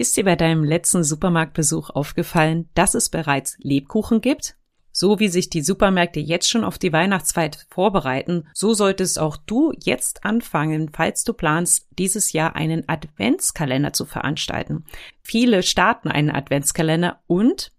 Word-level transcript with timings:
Ist 0.00 0.16
dir 0.16 0.24
bei 0.24 0.36
deinem 0.36 0.62
letzten 0.62 1.02
Supermarktbesuch 1.02 1.90
aufgefallen, 1.90 2.68
dass 2.74 2.94
es 2.94 3.08
bereits 3.08 3.56
Lebkuchen 3.58 4.20
gibt? 4.20 4.54
So 4.92 5.18
wie 5.18 5.26
sich 5.28 5.50
die 5.50 5.60
Supermärkte 5.60 6.20
jetzt 6.20 6.48
schon 6.48 6.62
auf 6.62 6.78
die 6.78 6.92
Weihnachtszeit 6.92 7.66
vorbereiten, 7.68 8.46
so 8.54 8.74
solltest 8.74 9.18
auch 9.18 9.36
du 9.36 9.72
jetzt 9.82 10.24
anfangen, 10.24 10.90
falls 10.92 11.24
du 11.24 11.32
planst, 11.32 11.88
dieses 11.98 12.32
Jahr 12.32 12.54
einen 12.54 12.88
Adventskalender 12.88 13.92
zu 13.92 14.04
veranstalten. 14.06 14.84
Viele 15.20 15.64
starten 15.64 16.08
einen 16.08 16.30
Adventskalender 16.30 17.20
und 17.26 17.72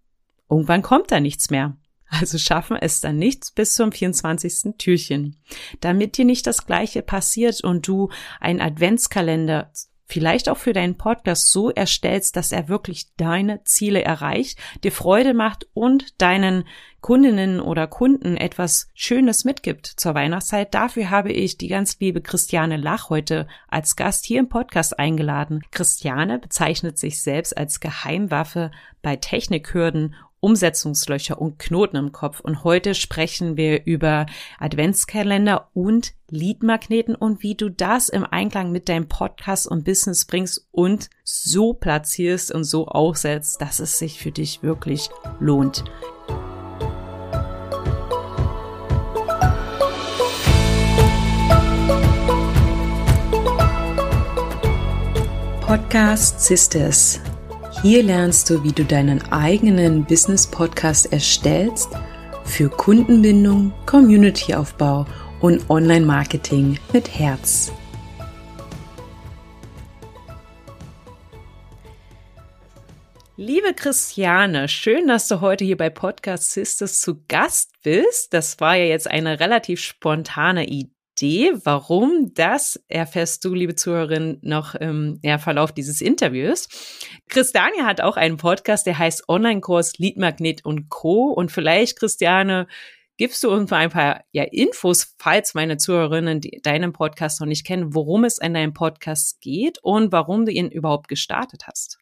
irgendwann 0.50 0.82
kommt 0.82 1.12
da 1.14 1.22
nichts 1.22 1.50
mehr. 1.50 1.78
Also 2.10 2.38
schaffen 2.38 2.76
es 2.76 3.00
dann 3.00 3.18
nichts 3.18 3.52
bis 3.52 3.76
zum 3.76 3.94
24. 3.94 4.76
Türchen. 4.78 5.38
Damit 5.80 6.18
dir 6.18 6.26
nicht 6.26 6.48
das 6.48 6.66
Gleiche 6.66 7.02
passiert 7.02 7.64
und 7.64 7.88
du 7.88 8.10
einen 8.42 8.60
Adventskalender 8.60 9.72
vielleicht 10.10 10.50
auch 10.50 10.58
für 10.58 10.74
deinen 10.74 10.98
Podcast 10.98 11.52
so 11.52 11.70
erstellst, 11.70 12.36
dass 12.36 12.52
er 12.52 12.68
wirklich 12.68 13.08
deine 13.16 13.64
Ziele 13.64 14.04
erreicht, 14.04 14.60
dir 14.84 14.92
Freude 14.92 15.34
macht 15.34 15.68
und 15.74 16.20
deinen 16.22 16.66
Kundinnen 17.00 17.62
oder 17.62 17.88
Kunden 17.88 18.36
etwas 18.36 18.90
Schönes 18.94 19.46
mitgibt 19.46 19.86
zur 19.86 20.16
Weihnachtszeit. 20.16 20.74
Dafür 20.74 21.10
habe 21.10 21.32
ich 21.32 21.58
die 21.58 21.70
ganz 21.70 21.98
liebe 22.00 22.22
Christiane 22.22 22.76
Lach 22.76 23.10
heute 23.10 23.48
als 23.70 23.96
Gast 23.96 24.26
hier 24.26 24.40
im 24.40 24.50
Podcast 24.50 25.00
eingeladen. 25.00 25.62
Christiane 25.72 26.40
bezeichnet 26.40 26.98
sich 26.98 27.22
selbst 27.22 27.58
als 27.58 27.80
Geheimwaffe 27.80 28.72
bei 29.02 29.16
Technikhürden 29.16 30.16
Umsetzungslöcher 30.40 31.40
und 31.40 31.60
Knoten 31.60 31.98
im 31.98 32.12
Kopf. 32.12 32.40
Und 32.40 32.64
heute 32.64 32.96
sprechen 32.96 33.58
wir 33.58 33.86
über 33.86 34.26
Adventskalender 34.60 35.70
und 35.74 36.14
Leadmagneten 36.30 37.16
und 37.16 37.44
wie 37.44 37.56
du 37.56 37.70
das 37.70 38.10
im 38.10 38.26
Einklang 38.26 38.72
mit 38.72 38.90
deinem 38.90 39.08
Podcast 39.08 39.68
und 39.68 39.84
Business 39.84 40.26
bringst 40.26 40.68
und 40.72 41.10
so 41.24 41.74
platzierst 41.74 42.52
und 42.52 42.64
so 42.64 42.88
aufsetzt, 42.88 43.62
dass 43.62 43.80
es 43.80 43.98
sich 43.98 44.20
für 44.20 44.32
dich 44.32 44.64
wirklich 44.64 45.10
lohnt. 45.40 45.84
Podcast 55.70 56.42
Sisters 56.42 57.22
hier 57.82 58.04
lernst 58.04 58.50
du, 58.50 58.62
wie 58.64 58.74
du 58.74 58.84
deinen 58.84 59.22
eigenen 59.32 60.04
Business-Podcast 60.04 61.14
erstellst 61.14 61.90
für 62.44 62.70
Kundenbindung, 62.70 63.72
Community-Aufbau 63.86 65.06
und 65.40 65.70
Online-Marketing 65.70 66.78
mit 66.92 67.08
Herz. 67.18 67.72
Liebe 73.38 73.74
Christiane, 73.74 74.68
schön, 74.68 75.08
dass 75.08 75.30
du 75.30 75.40
heute 75.40 75.64
hier 75.64 75.78
bei 75.78 75.90
Podcast 75.90 76.52
Sisters 76.52 77.00
zu 77.00 77.24
Gast 77.30 77.72
bist. 77.84 78.34
Das 78.34 78.60
war 78.60 78.76
ja 78.76 78.84
jetzt 78.84 79.10
eine 79.10 79.40
relativ 79.40 79.80
spontane 79.80 80.68
Idee 80.68 80.99
Idee. 81.22 81.54
Warum? 81.64 82.34
Das 82.34 82.84
erfährst 82.88 83.44
du, 83.44 83.54
liebe 83.54 83.76
Zuhörerin, 83.76 84.40
noch 84.42 84.76
im 84.76 85.20
ja, 85.24 85.38
Verlauf 85.38 85.72
dieses 85.72 86.02
Interviews. 86.02 86.68
Christiane 87.28 87.86
hat 87.86 88.02
auch 88.02 88.18
einen 88.18 88.38
Podcast, 88.38 88.86
der 88.86 88.98
heißt 88.98 89.28
Online-Kurs 89.28 89.98
Leadmagnet 89.98 90.64
und 90.66 90.90
Co. 90.90 91.32
Und 91.32 91.52
vielleicht, 91.52 92.00
Christiane, 92.00 92.68
gibst 93.18 93.44
du 93.44 93.52
uns 93.52 93.70
mal 93.70 93.78
ein 93.78 93.90
paar 93.90 94.24
ja, 94.32 94.44
Infos, 94.44 95.16
falls 95.18 95.54
meine 95.54 95.78
Zuhörerinnen 95.78 96.42
deinen 96.64 96.94
Podcast 96.94 97.42
noch 97.42 97.48
nicht 97.48 97.66
kennen, 97.66 97.94
worum 97.94 98.24
es 98.24 98.38
in 98.38 98.54
deinem 98.54 98.74
Podcast 98.74 99.42
geht 99.42 99.80
und 99.82 100.12
warum 100.12 100.46
du 100.46 100.52
ihn 100.52 100.70
überhaupt 100.70 101.10
gestartet 101.10 101.68
hast. 101.68 102.00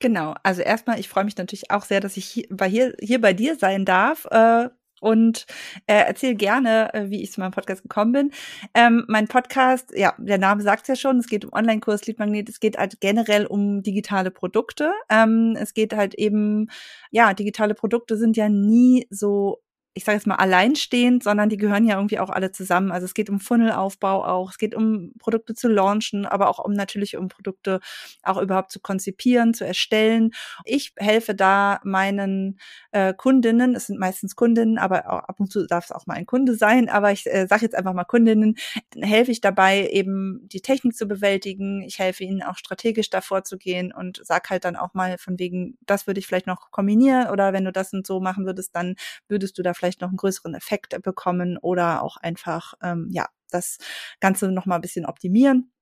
Genau, 0.00 0.34
also 0.42 0.62
erstmal, 0.62 0.98
ich 0.98 1.08
freue 1.08 1.24
mich 1.24 1.36
natürlich 1.36 1.70
auch 1.70 1.84
sehr, 1.84 2.00
dass 2.00 2.16
ich 2.16 2.26
hier 2.26 2.46
bei, 2.50 2.68
hier, 2.68 2.94
hier 3.00 3.20
bei 3.20 3.34
dir 3.34 3.56
sein 3.56 3.84
darf. 3.84 4.26
Äh, 4.30 4.68
und 5.00 5.46
äh, 5.86 5.94
erzähle 5.94 6.36
gerne, 6.36 6.94
äh, 6.94 7.10
wie 7.10 7.22
ich 7.22 7.32
zu 7.32 7.40
meinem 7.40 7.52
Podcast 7.52 7.82
gekommen 7.82 8.12
bin. 8.12 8.30
Ähm, 8.74 9.04
mein 9.08 9.26
Podcast, 9.26 9.92
ja, 9.96 10.14
der 10.18 10.38
Name 10.38 10.62
sagt 10.62 10.88
ja 10.88 10.94
schon, 10.94 11.18
es 11.18 11.26
geht 11.26 11.44
um 11.44 11.52
Online-Kurs, 11.52 12.06
Leadmagnet, 12.06 12.48
es 12.48 12.60
geht 12.60 12.78
halt 12.78 13.00
generell 13.00 13.46
um 13.46 13.82
digitale 13.82 14.30
Produkte. 14.30 14.92
Ähm, 15.08 15.56
es 15.58 15.74
geht 15.74 15.94
halt 15.94 16.14
eben, 16.14 16.70
ja, 17.10 17.34
digitale 17.34 17.74
Produkte 17.74 18.16
sind 18.16 18.36
ja 18.36 18.48
nie 18.48 19.06
so 19.10 19.62
ich 19.94 20.04
sage 20.04 20.16
jetzt 20.16 20.26
mal 20.26 20.36
alleinstehend, 20.36 21.22
sondern 21.24 21.48
die 21.48 21.56
gehören 21.56 21.84
ja 21.86 21.96
irgendwie 21.96 22.18
auch 22.20 22.30
alle 22.30 22.52
zusammen. 22.52 22.92
Also 22.92 23.06
es 23.06 23.14
geht 23.14 23.28
um 23.28 23.40
Funnelaufbau 23.40 24.24
auch, 24.24 24.50
es 24.50 24.58
geht 24.58 24.74
um 24.74 25.12
Produkte 25.18 25.54
zu 25.54 25.68
launchen, 25.68 26.26
aber 26.26 26.48
auch 26.48 26.58
um 26.58 26.72
natürlich 26.72 27.16
um 27.16 27.28
Produkte 27.28 27.80
auch 28.22 28.40
überhaupt 28.40 28.70
zu 28.70 28.80
konzipieren, 28.80 29.52
zu 29.54 29.66
erstellen. 29.66 30.30
Ich 30.64 30.92
helfe 30.96 31.34
da 31.34 31.80
meinen 31.84 32.58
äh, 32.92 33.12
Kundinnen, 33.14 33.74
es 33.74 33.86
sind 33.86 33.98
meistens 33.98 34.36
Kundinnen, 34.36 34.78
aber 34.78 35.10
auch, 35.12 35.24
ab 35.24 35.40
und 35.40 35.50
zu 35.52 35.66
darf 35.66 35.86
es 35.86 35.92
auch 35.92 36.06
mal 36.06 36.14
ein 36.14 36.26
Kunde 36.26 36.54
sein, 36.54 36.88
aber 36.88 37.10
ich 37.12 37.26
äh, 37.26 37.46
sage 37.48 37.62
jetzt 37.62 37.74
einfach 37.74 37.92
mal 37.92 38.04
Kundinnen, 38.04 38.56
helfe 39.00 39.30
ich 39.32 39.40
dabei 39.40 39.88
eben 39.88 40.40
die 40.48 40.60
Technik 40.60 40.96
zu 40.96 41.06
bewältigen. 41.06 41.82
Ich 41.82 41.98
helfe 41.98 42.24
ihnen 42.24 42.42
auch 42.42 42.56
strategisch 42.56 43.10
davor 43.10 43.44
zu 43.44 43.58
gehen 43.58 43.92
und 43.92 44.20
sag 44.24 44.50
halt 44.50 44.64
dann 44.64 44.76
auch 44.76 44.94
mal 44.94 45.18
von 45.18 45.38
wegen, 45.38 45.76
das 45.86 46.06
würde 46.06 46.20
ich 46.20 46.26
vielleicht 46.26 46.46
noch 46.46 46.70
kombinieren 46.70 47.28
oder 47.30 47.52
wenn 47.52 47.64
du 47.64 47.72
das 47.72 47.92
und 47.92 48.06
so 48.06 48.20
machen 48.20 48.46
würdest, 48.46 48.74
dann 48.74 48.94
würdest 49.28 49.58
du 49.58 49.62
da 49.62 49.74
vielleicht 49.80 50.00
noch 50.00 50.08
einen 50.08 50.18
größeren 50.18 50.54
Effekt 50.54 51.00
bekommen 51.02 51.58
oder 51.60 52.02
auch 52.02 52.16
einfach, 52.18 52.74
ähm, 52.82 53.08
ja, 53.10 53.26
das 53.50 53.78
Ganze 54.20 54.52
noch 54.52 54.66
mal 54.66 54.76
ein 54.76 54.80
bisschen 54.82 55.06
optimieren. 55.06 55.72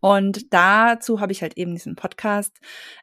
Und 0.00 0.52
dazu 0.52 1.20
habe 1.20 1.32
ich 1.32 1.42
halt 1.42 1.56
eben 1.56 1.74
diesen 1.74 1.96
Podcast 1.96 2.58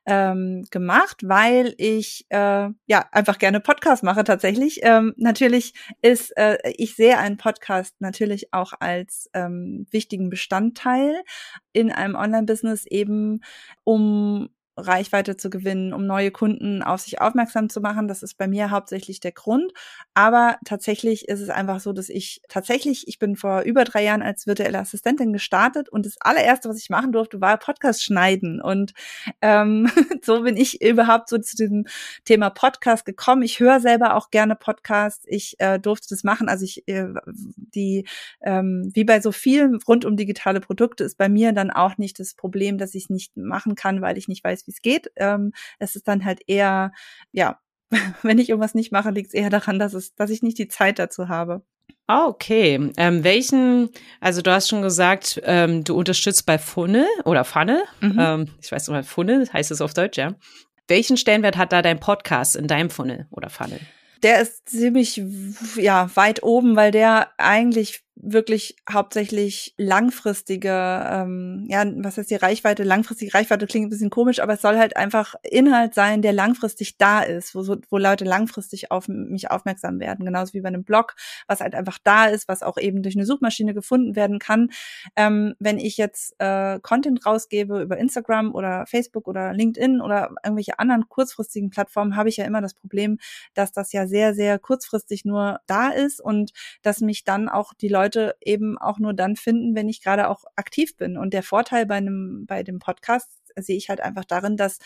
ähm, 0.06 0.66
gemacht, 0.70 1.22
weil 1.24 1.74
ich 1.78 2.26
äh, 2.30 2.70
ja 2.86 3.06
einfach 3.12 3.40
gerne 3.40 3.60
Podcast 3.60 4.04
mache 4.04 4.24
tatsächlich. 4.24 4.80
Ähm, 4.84 5.14
natürlich 5.18 5.74
ist 6.02 6.36
äh, 6.38 6.58
ich 6.78 6.96
sehe 6.96 7.18
einen 7.18 7.38
Podcast 7.38 7.96
natürlich 8.00 8.54
auch 8.54 8.74
als 8.80 9.30
ähm, 9.34 9.88
wichtigen 9.92 10.30
Bestandteil 10.30 11.22
in 11.74 11.92
einem 11.92 12.16
Online-Business 12.16 12.86
eben, 12.86 13.42
um 13.84 14.50
Reichweite 14.76 15.38
zu 15.38 15.50
gewinnen, 15.50 15.94
um 15.94 16.08
neue 16.08 16.32
Kunden 16.32 16.82
auf 16.82 17.02
sich 17.02 17.22
aufmerksam 17.22 17.70
zu 17.70 17.80
machen. 17.80 18.08
Das 18.08 18.24
ist 18.24 18.38
bei 18.38 18.48
mir 18.48 18.72
hauptsächlich 18.72 19.20
der 19.20 19.32
Grund. 19.32 19.72
Aber 20.16 20.58
tatsächlich 20.66 21.28
ist 21.28 21.42
es 21.42 21.50
einfach 21.50 21.80
so, 21.80 21.94
dass 21.94 22.10
ich 22.10 22.42
tatsächlich, 22.50 23.08
ich 23.08 23.20
bin 23.20 23.36
vor 23.36 23.62
über 23.62 23.84
drei 23.84 24.04
Jahren 24.04 24.24
als 24.24 24.48
virtuelle 24.48 24.80
Assistentin 24.80 25.32
gestartet 25.32 25.90
und 25.90 26.06
das 26.06 26.16
allererste, 26.20 26.70
was 26.70 26.80
ich 26.80 26.90
machen 26.90 27.12
durfte, 27.12 27.40
war 27.40 27.58
Podcast 27.58 28.04
schneiden. 28.04 28.62
Und 28.62 28.94
ähm, 29.42 29.92
so 30.24 30.42
bin 30.42 30.58
ich 30.58 30.82
überhaupt 30.82 31.30
so 31.30 31.38
zu 31.38 31.56
diesem 31.56 31.86
Thema 32.26 32.50
Podcast 32.50 33.06
gekommen. 33.06 33.44
Ich 33.44 33.60
höre 33.60 33.80
selber 33.80 34.16
auch 34.16 34.32
gerne 34.32 34.56
Podcasts. 34.56 35.26
Ich 35.28 35.56
äh, 35.60 35.80
durfte 35.80 36.08
das 36.10 36.24
machen. 36.24 36.50
Also 36.50 36.66
ich, 36.66 36.88
äh, 36.88 37.10
die, 37.28 38.08
ähm, 38.42 38.90
wie 38.94 39.04
bei 39.04 39.22
so 39.22 39.32
vielen 39.32 39.76
rund 39.88 40.04
um 40.06 40.18
digitale 40.18 40.62
Produkte 40.62 41.04
ist 41.04 41.18
bei 41.18 41.30
mir 41.30 41.54
dann 41.54 41.70
auch 41.70 41.98
nicht 41.98 42.20
das 42.20 42.34
Problem, 42.34 42.80
dass 42.80 42.96
ich 42.96 43.04
es 43.04 43.10
nicht 43.12 43.38
machen 43.38 43.76
kann, 43.76 44.02
weil 44.02 44.18
ich 44.18 44.28
nicht 44.28 44.44
weiß, 44.44 44.63
weiß, 44.64 44.68
wie 44.68 44.72
es 44.72 44.82
geht. 44.82 45.12
Ähm, 45.16 45.54
es 45.80 45.96
ist 45.96 46.08
dann 46.08 46.26
halt 46.26 46.42
eher, 46.48 46.92
ja, 47.32 47.60
wenn 48.22 48.40
ich 48.40 48.50
irgendwas 48.50 48.76
nicht 48.76 48.92
mache, 48.92 49.12
liegt 49.12 49.30
es 49.30 49.34
eher 49.34 49.50
daran, 49.50 49.80
dass 49.80 49.94
es, 49.94 50.16
dass 50.16 50.30
ich 50.30 50.42
nicht 50.44 50.58
die 50.58 50.68
Zeit 50.68 51.00
dazu 51.00 51.30
habe. 51.30 51.64
Ah, 52.08 52.28
okay. 52.28 52.92
Ähm, 52.98 53.24
welchen, 53.24 53.90
also 54.20 54.42
du 54.42 54.52
hast 54.52 54.68
schon 54.68 54.82
gesagt, 54.82 55.42
ähm, 55.46 55.84
du 55.84 55.96
unterstützt 55.96 56.46
bei 56.46 56.58
Funnel 56.58 57.06
oder 57.24 57.46
Funnel. 57.46 57.82
Mhm. 58.02 58.18
Ähm, 58.20 58.48
ich 58.62 58.72
weiß 58.72 58.88
nicht 58.88 58.94
mal, 58.94 59.04
Funnel 59.04 59.48
heißt 59.52 59.72
es 59.72 59.80
auf 59.80 59.94
Deutsch, 59.94 60.18
ja. 60.18 60.36
Welchen 60.88 61.16
Stellenwert 61.16 61.56
hat 61.56 61.72
da 61.72 61.82
dein 61.82 62.02
Podcast 62.02 62.58
in 62.58 62.68
deinem 62.68 62.90
Funnel 62.90 63.28
oder 63.32 63.50
Funnel? 63.50 63.80
Der 64.22 64.42
ist 64.42 64.68
ziemlich 64.68 65.22
ja 65.76 66.10
weit 66.16 66.44
oben, 66.44 66.76
weil 66.76 66.92
der 66.92 67.30
eigentlich 67.38 68.04
wirklich 68.16 68.76
hauptsächlich 68.90 69.74
langfristige, 69.78 70.70
ähm, 70.70 71.66
ja, 71.68 71.84
was 71.98 72.18
heißt 72.18 72.30
die 72.30 72.36
Reichweite? 72.36 72.84
Langfristige 72.84 73.34
Reichweite 73.34 73.68
klingt 73.68 73.88
ein 73.88 73.90
bisschen 73.90 74.10
komisch, 74.10 74.40
aber 74.40 74.54
es 74.54 74.62
soll 74.62 74.78
halt 74.78 74.96
einfach 74.96 75.36
Inhalt 75.44 75.94
sein, 75.94 76.22
der 76.22 76.32
langfristig 76.32 76.98
da 76.98 77.22
ist, 77.22 77.56
wo, 77.56 77.76
wo 77.90 77.98
Leute 77.98 78.24
langfristig 78.24 78.92
auf 78.92 79.08
mich 79.08 79.52
aufmerksam 79.52 80.00
werden. 80.00 80.26
Genauso 80.26 80.54
wie 80.54 80.62
bei 80.62 80.70
einem 80.70 80.84
Blog, 80.84 81.16
was 81.48 81.60
halt 81.60 81.76
einfach 81.76 81.98
da 82.04 82.28
ist, 82.28 82.48
was 82.48 82.64
auch 82.64 82.78
eben 82.78 83.02
durch 83.02 83.16
eine 83.16 83.26
Suchmaschine 83.26 83.74
gefunden 83.74 84.16
werden 84.16 84.40
kann. 84.40 84.70
Ähm, 85.16 85.56
wenn 85.60 85.78
ich 85.78 85.98
jetzt 85.98 86.36
äh, 86.40 86.80
Content 86.82 87.26
rausgebe 87.26 87.82
über 87.82 87.98
Instagram 87.98 88.54
oder 88.54 88.86
Facebook 88.86 89.28
oder 89.28 89.54
LinkedIn 89.54 90.02
oder 90.02 90.32
irgendwelche 90.44 90.80
anderen 90.80 91.10
kurzfristigen 91.10 91.72
Plattformen, 91.72 92.16
habe 92.16 92.30
ich 92.30 92.38
ja 92.38 92.46
immer 92.46 92.62
das 92.62 92.74
Problem, 92.74 93.18
dass 93.54 93.72
das 93.72 93.92
ja 93.92 94.08
sehr, 94.08 94.34
sehr 94.34 94.60
kurzfristig 94.60 95.26
nur 95.26 95.60
da 95.68 95.90
ist 95.90 96.22
und 96.22 96.52
dass 96.84 97.02
mich 97.02 97.24
dann 97.24 97.50
auch 97.50 97.74
die 97.74 97.88
Leute 97.88 98.03
Leute 98.04 98.36
eben 98.42 98.78
auch 98.78 99.00
nur 99.00 99.14
dann 99.14 99.36
finden, 99.36 99.76
wenn 99.76 99.90
ich 99.90 100.02
gerade 100.02 100.30
auch 100.30 100.44
aktiv 100.56 100.96
bin. 100.98 101.18
Und 101.18 101.34
der 101.34 101.44
Vorteil 101.44 101.86
bei 101.86 101.96
einem, 101.96 102.46
bei 102.46 102.64
dem 102.64 102.80
Podcast 102.80 103.30
sehe 103.56 103.78
ich 103.78 103.90
halt 103.90 104.02
einfach 104.02 104.26
darin, 104.26 104.58
dass 104.58 104.80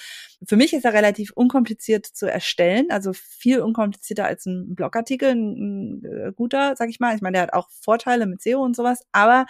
für 0.46 0.58
mich 0.58 0.74
ist 0.74 0.86
er 0.86 0.94
relativ 0.94 1.32
unkompliziert 1.32 2.06
zu 2.06 2.26
erstellen, 2.32 2.88
also 2.90 3.14
viel 3.14 3.62
unkomplizierter 3.62 4.26
als 4.26 4.46
ein 4.46 4.76
Blogartikel, 4.76 5.30
ein, 5.30 6.02
ein 6.02 6.06
äh, 6.06 6.32
guter, 6.36 6.76
sag 6.76 6.90
ich 6.90 7.00
mal. 7.00 7.16
Ich 7.16 7.22
meine, 7.22 7.36
der 7.36 7.44
hat 7.44 7.54
auch 7.54 7.70
Vorteile 7.70 8.26
mit 8.26 8.42
SEO 8.42 8.62
und 8.62 8.76
sowas, 8.76 9.06
aber 9.12 9.46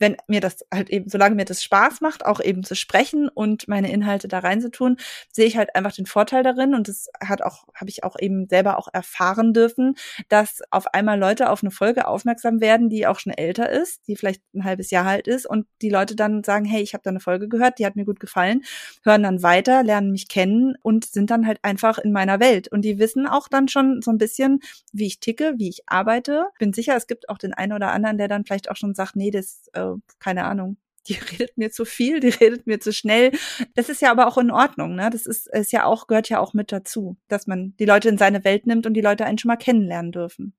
wenn 0.00 0.16
mir 0.26 0.40
das 0.40 0.64
halt 0.72 0.90
eben, 0.90 1.08
solange 1.08 1.36
mir 1.36 1.44
das 1.44 1.62
Spaß 1.62 2.00
macht, 2.00 2.24
auch 2.24 2.40
eben 2.40 2.64
zu 2.64 2.74
sprechen 2.74 3.28
und 3.28 3.68
meine 3.68 3.92
Inhalte 3.92 4.26
da 4.26 4.40
reinzutun, 4.40 4.96
sehe 5.30 5.46
ich 5.46 5.56
halt 5.56 5.76
einfach 5.76 5.92
den 5.92 6.06
Vorteil 6.06 6.42
darin 6.42 6.74
und 6.74 6.88
das 6.88 7.08
hat 7.22 7.42
auch, 7.42 7.66
habe 7.74 7.90
ich 7.90 8.02
auch 8.02 8.16
eben 8.18 8.48
selber 8.48 8.78
auch 8.78 8.88
erfahren 8.92 9.52
dürfen, 9.52 9.94
dass 10.28 10.62
auf 10.70 10.88
einmal 10.94 11.18
Leute 11.18 11.50
auf 11.50 11.62
eine 11.62 11.70
Folge 11.70 12.08
aufmerksam 12.08 12.60
werden, 12.60 12.88
die 12.88 13.06
auch 13.06 13.20
schon 13.20 13.32
älter 13.32 13.68
ist, 13.68 14.06
die 14.08 14.16
vielleicht 14.16 14.42
ein 14.54 14.64
halbes 14.64 14.90
Jahr 14.90 15.06
alt 15.06 15.28
ist 15.28 15.46
und 15.46 15.66
die 15.82 15.90
Leute 15.90 16.16
dann 16.16 16.42
sagen, 16.42 16.64
hey, 16.64 16.82
ich 16.82 16.94
habe 16.94 17.02
da 17.04 17.10
eine 17.10 17.20
Folge 17.20 17.48
gehört, 17.48 17.78
die 17.78 17.84
hat 17.84 17.94
mir 17.94 18.06
gut 18.06 18.20
gefallen, 18.20 18.62
hören 19.04 19.22
dann 19.22 19.42
weiter, 19.42 19.82
lernen 19.82 20.10
mich 20.10 20.28
kennen 20.28 20.76
und 20.82 21.04
sind 21.04 21.30
dann 21.30 21.46
halt 21.46 21.58
einfach 21.62 21.98
in 21.98 22.12
meiner 22.12 22.40
Welt 22.40 22.68
und 22.68 22.82
die 22.86 22.98
wissen 22.98 23.26
auch 23.26 23.48
dann 23.48 23.68
schon 23.68 24.00
so 24.00 24.10
ein 24.10 24.18
bisschen, 24.18 24.60
wie 24.92 25.06
ich 25.06 25.20
ticke, 25.20 25.54
wie 25.58 25.68
ich 25.68 25.82
arbeite. 25.86 26.46
Bin 26.58 26.72
sicher, 26.72 26.96
es 26.96 27.06
gibt 27.06 27.28
auch 27.28 27.36
den 27.36 27.52
einen 27.52 27.74
oder 27.74 27.92
anderen, 27.92 28.16
der 28.16 28.28
dann 28.28 28.46
vielleicht 28.46 28.70
auch 28.70 28.76
schon 28.76 28.94
sagt, 28.94 29.14
nee, 29.16 29.30
das 29.30 29.68
äh, 29.74 29.89
keine 30.18 30.44
Ahnung, 30.44 30.76
die 31.08 31.14
redet 31.14 31.56
mir 31.56 31.70
zu 31.70 31.84
viel, 31.84 32.20
die 32.20 32.28
redet 32.28 32.66
mir 32.66 32.78
zu 32.78 32.92
schnell. 32.92 33.32
Das 33.74 33.88
ist 33.88 34.02
ja 34.02 34.10
aber 34.10 34.26
auch 34.26 34.38
in 34.38 34.50
Ordnung, 34.50 34.94
ne? 34.94 35.10
Das 35.10 35.26
ist, 35.26 35.48
ist 35.48 35.72
ja 35.72 35.84
auch, 35.84 36.06
gehört 36.06 36.28
ja 36.28 36.40
auch 36.40 36.52
mit 36.52 36.72
dazu, 36.72 37.16
dass 37.28 37.46
man 37.46 37.74
die 37.78 37.86
Leute 37.86 38.08
in 38.08 38.18
seine 38.18 38.44
Welt 38.44 38.66
nimmt 38.66 38.86
und 38.86 38.94
die 38.94 39.00
Leute 39.00 39.24
einen 39.24 39.38
schon 39.38 39.48
mal 39.48 39.56
kennenlernen 39.56 40.12
dürfen. 40.12 40.54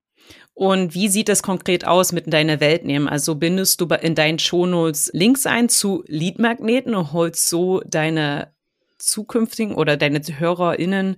Und 0.54 0.94
wie 0.94 1.08
sieht 1.08 1.30
es 1.30 1.44
konkret 1.44 1.86
aus 1.86 2.12
mit 2.12 2.26
in 2.26 2.32
deine 2.32 2.60
Welt 2.60 2.86
nehmen? 2.86 3.08
Also 3.08 3.36
bindest 3.36 3.82
du 3.82 3.86
in 3.86 4.16
deinen 4.16 4.40
Shownotes 4.40 5.10
Links 5.14 5.46
ein 5.46 5.70
zu 5.70 6.04
Leadmagneten 6.08 6.96
und 6.96 7.14
holst 7.14 7.50
so 7.50 7.82
deine 7.82 8.54
zukünftigen 8.98 9.74
oder 9.74 9.98
deine 9.98 10.22
HörerInnen 10.22 11.18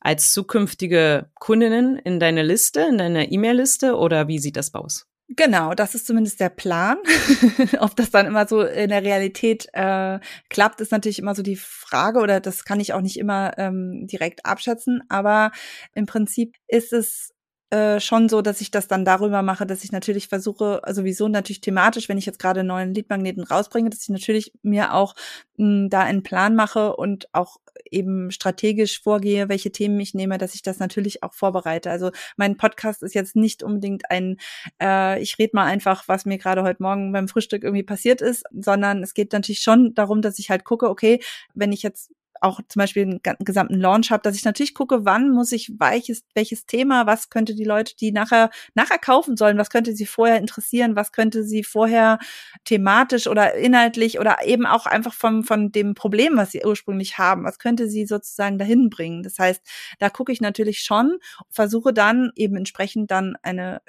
als 0.00 0.32
zukünftige 0.32 1.30
Kundinnen 1.34 1.96
in 1.96 2.18
deine 2.18 2.42
Liste, 2.42 2.80
in 2.80 2.98
deine 2.98 3.30
E-Mail-Liste 3.30 3.96
oder 3.96 4.26
wie 4.26 4.40
sieht 4.40 4.56
das 4.56 4.74
aus? 4.74 5.06
Genau, 5.28 5.72
das 5.74 5.94
ist 5.94 6.06
zumindest 6.06 6.40
der 6.40 6.50
Plan. 6.50 6.98
Ob 7.80 7.96
das 7.96 8.10
dann 8.10 8.26
immer 8.26 8.46
so 8.46 8.62
in 8.62 8.90
der 8.90 9.02
Realität 9.02 9.66
äh, 9.72 10.18
klappt, 10.50 10.80
ist 10.80 10.92
natürlich 10.92 11.18
immer 11.18 11.34
so 11.34 11.42
die 11.42 11.56
Frage 11.56 12.18
oder 12.20 12.40
das 12.40 12.64
kann 12.64 12.80
ich 12.80 12.92
auch 12.92 13.00
nicht 13.00 13.18
immer 13.18 13.52
ähm, 13.56 14.06
direkt 14.06 14.44
abschätzen. 14.44 15.02
Aber 15.08 15.52
im 15.94 16.06
Prinzip 16.06 16.56
ist 16.68 16.92
es 16.92 17.31
äh, 17.72 18.00
schon 18.00 18.28
so, 18.28 18.42
dass 18.42 18.60
ich 18.60 18.70
das 18.70 18.86
dann 18.86 19.06
darüber 19.06 19.40
mache, 19.40 19.64
dass 19.64 19.82
ich 19.82 19.92
natürlich 19.92 20.28
versuche, 20.28 20.82
sowieso 20.90 21.28
natürlich 21.28 21.62
thematisch, 21.62 22.06
wenn 22.10 22.18
ich 22.18 22.26
jetzt 22.26 22.38
gerade 22.38 22.64
neuen 22.64 22.92
Leadmagneten 22.92 23.44
rausbringe, 23.44 23.88
dass 23.88 24.02
ich 24.02 24.10
natürlich 24.10 24.52
mir 24.62 24.92
auch 24.92 25.14
mh, 25.56 25.66
hm, 25.84 25.90
da 25.90 26.00
einen 26.00 26.22
Plan 26.22 26.54
mache 26.54 26.94
und 26.94 27.28
auch 27.32 27.56
eben 27.90 28.30
strategisch 28.30 29.02
vorgehe, 29.02 29.48
welche 29.48 29.72
Themen 29.72 29.98
ich 30.00 30.12
nehme, 30.12 30.36
dass 30.36 30.54
ich 30.54 30.60
das 30.60 30.80
natürlich 30.80 31.22
auch 31.22 31.32
vorbereite. 31.32 31.90
Also 31.90 32.10
mein 32.36 32.58
Podcast 32.58 33.02
ist 33.02 33.14
jetzt 33.14 33.36
nicht 33.36 33.62
unbedingt 33.62 34.10
ein, 34.10 34.36
äh, 34.78 35.22
ich 35.22 35.38
rede 35.38 35.52
mal 35.54 35.64
einfach, 35.64 36.08
was 36.08 36.26
mir 36.26 36.36
gerade 36.36 36.62
heute 36.64 36.82
Morgen 36.82 37.10
beim 37.12 37.26
Frühstück 37.26 37.64
irgendwie 37.64 37.84
passiert 37.84 38.20
ist, 38.20 38.44
sondern 38.52 39.02
es 39.02 39.14
geht 39.14 39.32
natürlich 39.32 39.60
schon 39.60 39.94
darum, 39.94 40.20
dass 40.20 40.38
ich 40.38 40.50
halt 40.50 40.64
gucke, 40.64 40.90
okay, 40.90 41.20
wenn 41.54 41.72
ich 41.72 41.82
jetzt 41.82 42.10
auch 42.42 42.60
zum 42.68 42.80
Beispiel 42.80 43.02
einen 43.04 43.20
gesamten 43.44 43.78
Launch 43.80 44.10
habe, 44.10 44.22
dass 44.22 44.36
ich 44.36 44.44
natürlich 44.44 44.74
gucke, 44.74 45.04
wann 45.04 45.30
muss 45.30 45.52
ich 45.52 45.72
welches, 45.78 46.24
welches 46.34 46.66
Thema, 46.66 47.06
was 47.06 47.30
könnte 47.30 47.54
die 47.54 47.64
Leute, 47.64 47.96
die 47.96 48.12
nachher, 48.12 48.50
nachher 48.74 48.98
kaufen 48.98 49.36
sollen, 49.36 49.58
was 49.58 49.70
könnte 49.70 49.94
sie 49.94 50.06
vorher 50.06 50.38
interessieren, 50.38 50.96
was 50.96 51.12
könnte 51.12 51.44
sie 51.44 51.64
vorher 51.64 52.18
thematisch 52.64 53.26
oder 53.26 53.54
inhaltlich 53.54 54.18
oder 54.18 54.38
eben 54.44 54.66
auch 54.66 54.86
einfach 54.86 55.14
vom, 55.14 55.44
von 55.44 55.72
dem 55.72 55.94
Problem, 55.94 56.36
was 56.36 56.52
sie 56.52 56.62
ursprünglich 56.64 57.18
haben, 57.18 57.44
was 57.44 57.58
könnte 57.58 57.88
sie 57.88 58.06
sozusagen 58.06 58.58
dahin 58.58 58.90
bringen. 58.90 59.22
Das 59.22 59.38
heißt, 59.38 59.62
da 59.98 60.10
gucke 60.10 60.32
ich 60.32 60.40
natürlich 60.40 60.80
schon, 60.80 61.18
versuche 61.50 61.92
dann 61.92 62.30
eben 62.36 62.56
entsprechend 62.56 63.10
dann 63.10 63.36
eine 63.42 63.80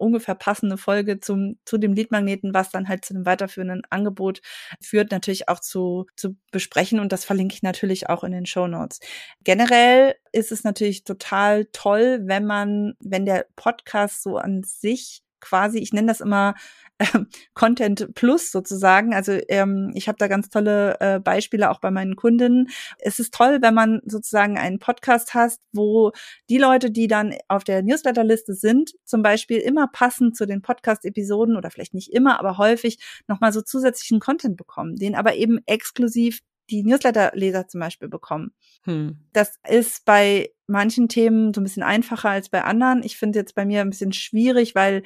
ungefähr 0.00 0.34
passende 0.34 0.76
Folge 0.76 1.20
zum, 1.20 1.58
zu 1.64 1.78
dem 1.78 1.92
Leadmagneten, 1.92 2.54
was 2.54 2.70
dann 2.70 2.88
halt 2.88 3.04
zu 3.04 3.14
einem 3.14 3.26
weiterführenden 3.26 3.82
Angebot 3.90 4.40
führt, 4.80 5.10
natürlich 5.10 5.48
auch 5.48 5.60
zu, 5.60 6.06
zu 6.16 6.36
besprechen. 6.50 7.00
Und 7.00 7.12
das 7.12 7.24
verlinke 7.24 7.54
ich 7.54 7.62
natürlich 7.62 8.08
auch 8.08 8.24
in 8.24 8.32
den 8.32 8.46
Show 8.46 8.66
Notes. 8.66 9.00
Generell 9.44 10.14
ist 10.32 10.52
es 10.52 10.64
natürlich 10.64 11.04
total 11.04 11.66
toll, 11.72 12.20
wenn 12.24 12.46
man, 12.46 12.94
wenn 13.00 13.26
der 13.26 13.46
Podcast 13.56 14.22
so 14.22 14.36
an 14.36 14.62
sich 14.62 15.22
quasi, 15.40 15.78
ich 15.78 15.92
nenne 15.92 16.08
das 16.08 16.20
immer 16.20 16.54
ähm, 17.00 17.28
Content 17.54 18.14
Plus 18.14 18.52
sozusagen. 18.52 19.14
Also 19.14 19.38
ähm, 19.48 19.90
ich 19.94 20.08
habe 20.08 20.18
da 20.18 20.28
ganz 20.28 20.50
tolle 20.50 21.00
äh, 21.00 21.18
Beispiele 21.18 21.70
auch 21.70 21.80
bei 21.80 21.90
meinen 21.90 22.14
Kundinnen. 22.14 22.68
Es 22.98 23.18
ist 23.18 23.34
toll, 23.34 23.58
wenn 23.62 23.74
man 23.74 24.00
sozusagen 24.04 24.58
einen 24.58 24.78
Podcast 24.78 25.34
hast, 25.34 25.60
wo 25.72 26.12
die 26.48 26.58
Leute, 26.58 26.90
die 26.90 27.06
dann 27.06 27.34
auf 27.48 27.64
der 27.64 27.82
Newsletterliste 27.82 28.54
sind, 28.54 28.92
zum 29.04 29.22
Beispiel 29.22 29.58
immer 29.58 29.88
passend 29.88 30.36
zu 30.36 30.46
den 30.46 30.62
Podcast-Episoden 30.62 31.56
oder 31.56 31.70
vielleicht 31.70 31.94
nicht 31.94 32.12
immer, 32.12 32.38
aber 32.38 32.58
häufig 32.58 32.98
nochmal 33.26 33.52
so 33.52 33.62
zusätzlichen 33.62 34.20
Content 34.20 34.56
bekommen, 34.56 34.96
den 34.96 35.14
aber 35.14 35.34
eben 35.34 35.58
exklusiv 35.66 36.40
die 36.70 36.82
Newsletter-Leser 36.82 37.68
zum 37.68 37.80
Beispiel 37.80 38.08
bekommen. 38.08 38.52
Hm. 38.82 39.18
Das 39.32 39.58
ist 39.68 40.04
bei 40.04 40.50
manchen 40.66 41.08
Themen 41.08 41.52
so 41.52 41.60
ein 41.60 41.64
bisschen 41.64 41.82
einfacher 41.82 42.30
als 42.30 42.48
bei 42.48 42.62
anderen. 42.62 43.02
Ich 43.02 43.16
finde 43.16 43.38
jetzt 43.38 43.54
bei 43.54 43.64
mir 43.64 43.80
ein 43.80 43.90
bisschen 43.90 44.12
schwierig, 44.12 44.74
weil 44.74 45.02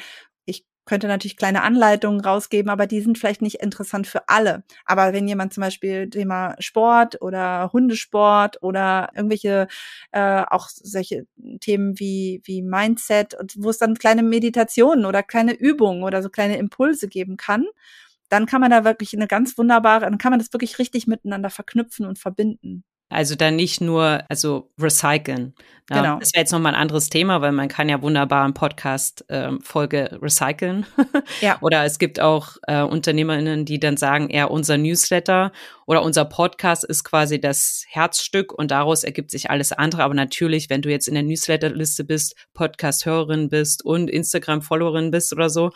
könnte 0.85 1.09
natürlich 1.09 1.37
kleine 1.37 1.63
Anleitungen 1.63 2.21
rausgeben, 2.21 2.71
aber 2.71 2.87
die 2.87 3.01
sind 3.01 3.19
vielleicht 3.19 3.43
nicht 3.43 3.57
interessant 3.57 4.07
für 4.07 4.29
alle. 4.29 4.65
Aber 4.85 5.13
wenn 5.13 5.27
jemand 5.29 5.55
zum 5.55 5.63
Beispiel 5.63 6.11
Thema 6.11 6.57
Sport 6.59 7.23
oder 7.23 7.71
Hundesport 7.73 8.63
oder 8.63 9.11
irgendwelche 9.15 9.69
äh, 10.13 10.43
auch 10.49 10.69
solche 10.69 11.27
Themen 11.61 11.99
wie 11.99 12.43
wie 12.45 12.63
Mindset, 12.63 13.37
wo 13.57 13.71
es 13.71 13.79
dann 13.79 13.95
kleine 13.95 14.23
Meditationen 14.23 15.07
oder 15.07 15.23
kleine 15.23 15.55
Übungen 15.55 16.03
oder 16.03 16.23
so 16.23 16.29
kleine 16.29 16.59
Impulse 16.59 17.09
geben 17.09 17.37
kann, 17.37 17.67
dann 18.29 18.47
kann 18.47 18.61
man 18.61 18.71
da 18.71 18.85
wirklich 18.85 19.15
eine 19.15 19.27
ganz 19.27 19.57
wunderbare, 19.59 20.05
dann 20.05 20.19
kann 20.19 20.31
man 20.31 20.39
das 20.39 20.53
wirklich 20.53 20.79
richtig 20.79 21.07
miteinander 21.07 21.51
verknüpfen 21.51 22.07
und 22.07 22.19
verbinden. 22.19 22.85
Also 23.11 23.37
dann 23.37 23.55
nicht 23.55 23.81
nur, 23.81 24.25
also 24.29 24.73
recyceln. 24.81 25.55
Ja, 25.91 26.03
genau. 26.03 26.19
Das 26.19 26.33
wäre 26.33 26.41
jetzt 26.41 26.53
nochmal 26.53 26.75
ein 26.75 26.81
anderes 26.81 27.11
Thema, 27.11 27.43
weil 27.43 27.53
man 27.53 27.69
kann 27.69 27.89
ja 27.89 28.01
wunderbar 28.01 28.45
einen 28.45 28.55
Podcast-Folge 28.55 30.09
ähm, 30.11 30.19
recyceln. 30.21 30.87
ja. 31.41 31.59
Oder 31.61 31.85
es 31.85 31.99
gibt 31.99 32.19
auch 32.19 32.57
äh, 32.67 32.81
UnternehmerInnen, 32.83 33.67
die 33.67 33.79
dann 33.79 33.99
sagen, 33.99 34.31
ja, 34.31 34.47
unser 34.47 34.79
Newsletter 34.79 35.53
oder 35.87 36.03
unser 36.03 36.25
Podcast 36.25 36.83
ist 36.85 37.05
quasi 37.05 37.39
das 37.39 37.85
Herzstück 37.89 38.53
und 38.53 38.71
daraus 38.71 39.05
ergibt 39.05 39.31
sich 39.31 39.51
alles 39.51 39.73
andere. 39.73 40.03
Aber 40.03 40.15
natürlich, 40.15 40.69
wenn 40.71 40.83
du 40.83 40.91
jetzt 40.91 41.07
in 41.07 41.15
der 41.15 41.23
Newsletterliste 41.23 42.03
bist, 42.03 42.35
Podcast-Hörerin 42.55 43.51
bist 43.51 43.85
und 43.85 44.09
Instagram-Followerin 44.09 45.11
bist 45.11 45.33
oder 45.33 45.51
so, 45.51 45.71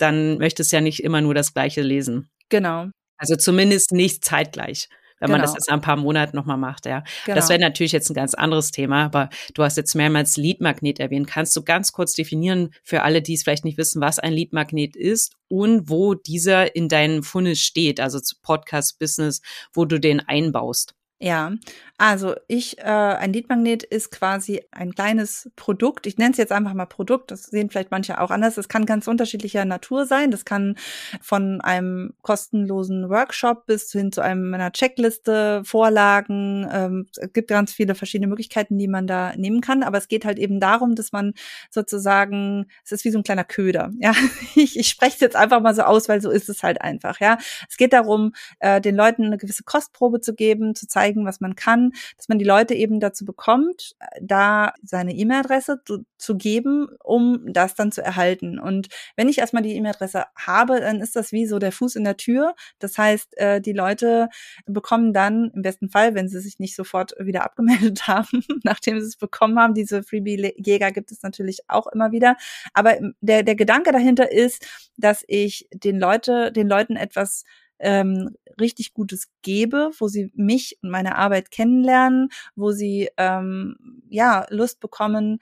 dann 0.00 0.38
möchtest 0.38 0.72
du 0.72 0.76
ja 0.76 0.80
nicht 0.80 1.02
immer 1.02 1.20
nur 1.20 1.34
das 1.34 1.54
Gleiche 1.54 1.82
lesen. 1.82 2.30
Genau. 2.48 2.86
Also 3.16 3.36
zumindest 3.36 3.92
nicht 3.92 4.24
zeitgleich 4.24 4.88
wenn 5.20 5.26
genau. 5.26 5.38
man 5.38 5.42
das 5.42 5.50
genau. 5.50 5.58
jetzt 5.58 5.70
ein 5.70 5.80
paar 5.82 5.96
Monaten 5.96 6.36
nochmal 6.36 6.56
macht, 6.56 6.86
ja. 6.86 7.04
Genau. 7.26 7.36
Das 7.36 7.48
wäre 7.50 7.60
natürlich 7.60 7.92
jetzt 7.92 8.10
ein 8.10 8.14
ganz 8.14 8.34
anderes 8.34 8.70
Thema, 8.70 9.04
aber 9.04 9.28
du 9.54 9.62
hast 9.62 9.76
jetzt 9.76 9.94
mehrmals 9.94 10.36
Leadmagnet 10.36 10.98
erwähnt. 10.98 11.28
Kannst 11.28 11.54
du 11.54 11.62
ganz 11.62 11.92
kurz 11.92 12.14
definieren 12.14 12.70
für 12.82 13.02
alle, 13.02 13.22
die 13.22 13.34
es 13.34 13.42
vielleicht 13.42 13.64
nicht 13.64 13.78
wissen, 13.78 14.00
was 14.00 14.18
ein 14.18 14.32
Leadmagnet 14.32 14.96
ist 14.96 15.34
und 15.48 15.90
wo 15.90 16.14
dieser 16.14 16.74
in 16.74 16.88
deinem 16.88 17.22
Funnel 17.22 17.54
steht, 17.54 18.00
also 18.00 18.18
zu 18.18 18.36
Podcast 18.42 18.98
Business, 18.98 19.42
wo 19.74 19.84
du 19.84 20.00
den 20.00 20.20
einbaust? 20.20 20.94
Ja, 21.22 21.52
also 22.00 22.34
ich, 22.48 22.78
äh, 22.78 22.82
ein 22.82 23.32
Leadmagnet 23.32 23.82
ist 23.82 24.10
quasi 24.10 24.62
ein 24.70 24.94
kleines 24.94 25.50
Produkt. 25.56 26.06
Ich 26.06 26.18
nenne 26.18 26.32
es 26.32 26.38
jetzt 26.38 26.52
einfach 26.52 26.74
mal 26.74 26.86
Produkt. 26.86 27.30
Das 27.30 27.44
sehen 27.44 27.70
vielleicht 27.70 27.90
manche 27.90 28.20
auch 28.20 28.30
anders. 28.30 28.54
Das 28.54 28.68
kann 28.68 28.86
ganz 28.86 29.06
unterschiedlicher 29.06 29.64
Natur 29.64 30.06
sein. 30.06 30.30
Das 30.30 30.44
kann 30.44 30.76
von 31.20 31.60
einem 31.60 32.14
kostenlosen 32.22 33.10
Workshop 33.10 33.66
bis 33.66 33.92
hin 33.92 34.12
zu 34.12 34.20
einem, 34.22 34.54
einer 34.54 34.72
Checkliste, 34.72 35.62
Vorlagen. 35.64 36.66
Ähm, 36.72 37.06
es 37.16 37.32
gibt 37.32 37.48
ganz 37.48 37.72
viele 37.72 37.94
verschiedene 37.94 38.28
Möglichkeiten, 38.28 38.78
die 38.78 38.88
man 38.88 39.06
da 39.06 39.34
nehmen 39.36 39.60
kann. 39.60 39.82
Aber 39.82 39.98
es 39.98 40.08
geht 40.08 40.24
halt 40.24 40.38
eben 40.38 40.58
darum, 40.58 40.94
dass 40.94 41.12
man 41.12 41.34
sozusagen, 41.70 42.66
es 42.84 42.92
ist 42.92 43.04
wie 43.04 43.10
so 43.10 43.18
ein 43.18 43.24
kleiner 43.24 43.44
Köder. 43.44 43.90
Ja, 44.02 44.14
ich, 44.54 44.78
ich 44.78 44.88
spreche 44.88 45.14
es 45.14 45.20
jetzt 45.20 45.36
einfach 45.36 45.60
mal 45.60 45.74
so 45.74 45.82
aus, 45.82 46.08
weil 46.08 46.22
so 46.22 46.30
ist 46.30 46.48
es 46.48 46.62
halt 46.62 46.80
einfach. 46.80 47.20
Ja, 47.20 47.36
es 47.68 47.76
geht 47.76 47.92
darum, 47.92 48.32
äh, 48.58 48.80
den 48.80 48.96
Leuten 48.96 49.24
eine 49.24 49.36
gewisse 49.36 49.62
Kostprobe 49.62 50.22
zu 50.22 50.34
geben, 50.34 50.74
zu 50.74 50.86
zeigen 50.88 51.10
zeigen, 51.10 51.26
was 51.26 51.40
man 51.40 51.54
kann, 51.54 51.89
dass 52.16 52.28
man 52.28 52.38
die 52.38 52.44
Leute 52.44 52.74
eben 52.74 53.00
dazu 53.00 53.24
bekommt, 53.24 53.96
da 54.20 54.72
seine 54.82 55.14
E-Mail-Adresse 55.14 55.80
zu, 55.84 56.04
zu 56.18 56.36
geben, 56.36 56.88
um 57.02 57.44
das 57.52 57.74
dann 57.74 57.92
zu 57.92 58.02
erhalten. 58.02 58.58
Und 58.58 58.88
wenn 59.16 59.28
ich 59.28 59.38
erstmal 59.38 59.62
die 59.62 59.74
E-Mail-Adresse 59.74 60.24
habe, 60.36 60.80
dann 60.80 61.00
ist 61.00 61.16
das 61.16 61.32
wie 61.32 61.46
so 61.46 61.58
der 61.58 61.72
Fuß 61.72 61.96
in 61.96 62.04
der 62.04 62.16
Tür. 62.16 62.54
Das 62.78 62.98
heißt, 62.98 63.36
äh, 63.38 63.60
die 63.60 63.72
Leute 63.72 64.28
bekommen 64.66 65.12
dann 65.12 65.50
im 65.54 65.62
besten 65.62 65.88
Fall, 65.88 66.14
wenn 66.14 66.28
sie 66.28 66.40
sich 66.40 66.58
nicht 66.58 66.76
sofort 66.76 67.14
wieder 67.18 67.44
abgemeldet 67.44 68.06
haben, 68.06 68.44
nachdem 68.62 69.00
sie 69.00 69.06
es 69.06 69.16
bekommen 69.16 69.58
haben, 69.58 69.74
diese 69.74 70.02
Freebie-Jäger 70.02 70.92
gibt 70.92 71.12
es 71.12 71.22
natürlich 71.22 71.60
auch 71.68 71.86
immer 71.86 72.12
wieder. 72.12 72.36
Aber 72.74 72.96
der, 73.20 73.42
der 73.42 73.54
Gedanke 73.54 73.92
dahinter 73.92 74.30
ist, 74.30 74.66
dass 74.96 75.24
ich 75.26 75.68
den 75.72 75.98
Leute, 75.98 76.52
den 76.52 76.68
Leuten 76.68 76.96
etwas 76.96 77.44
ähm, 77.80 78.36
richtig 78.60 78.94
Gutes 78.94 79.28
gebe, 79.42 79.90
wo 79.98 80.08
sie 80.08 80.30
mich 80.34 80.78
und 80.82 80.90
meine 80.90 81.16
Arbeit 81.16 81.50
kennenlernen, 81.50 82.28
wo 82.54 82.72
sie 82.72 83.08
ähm, 83.16 83.76
ja 84.08 84.46
Lust 84.50 84.80
bekommen, 84.80 85.38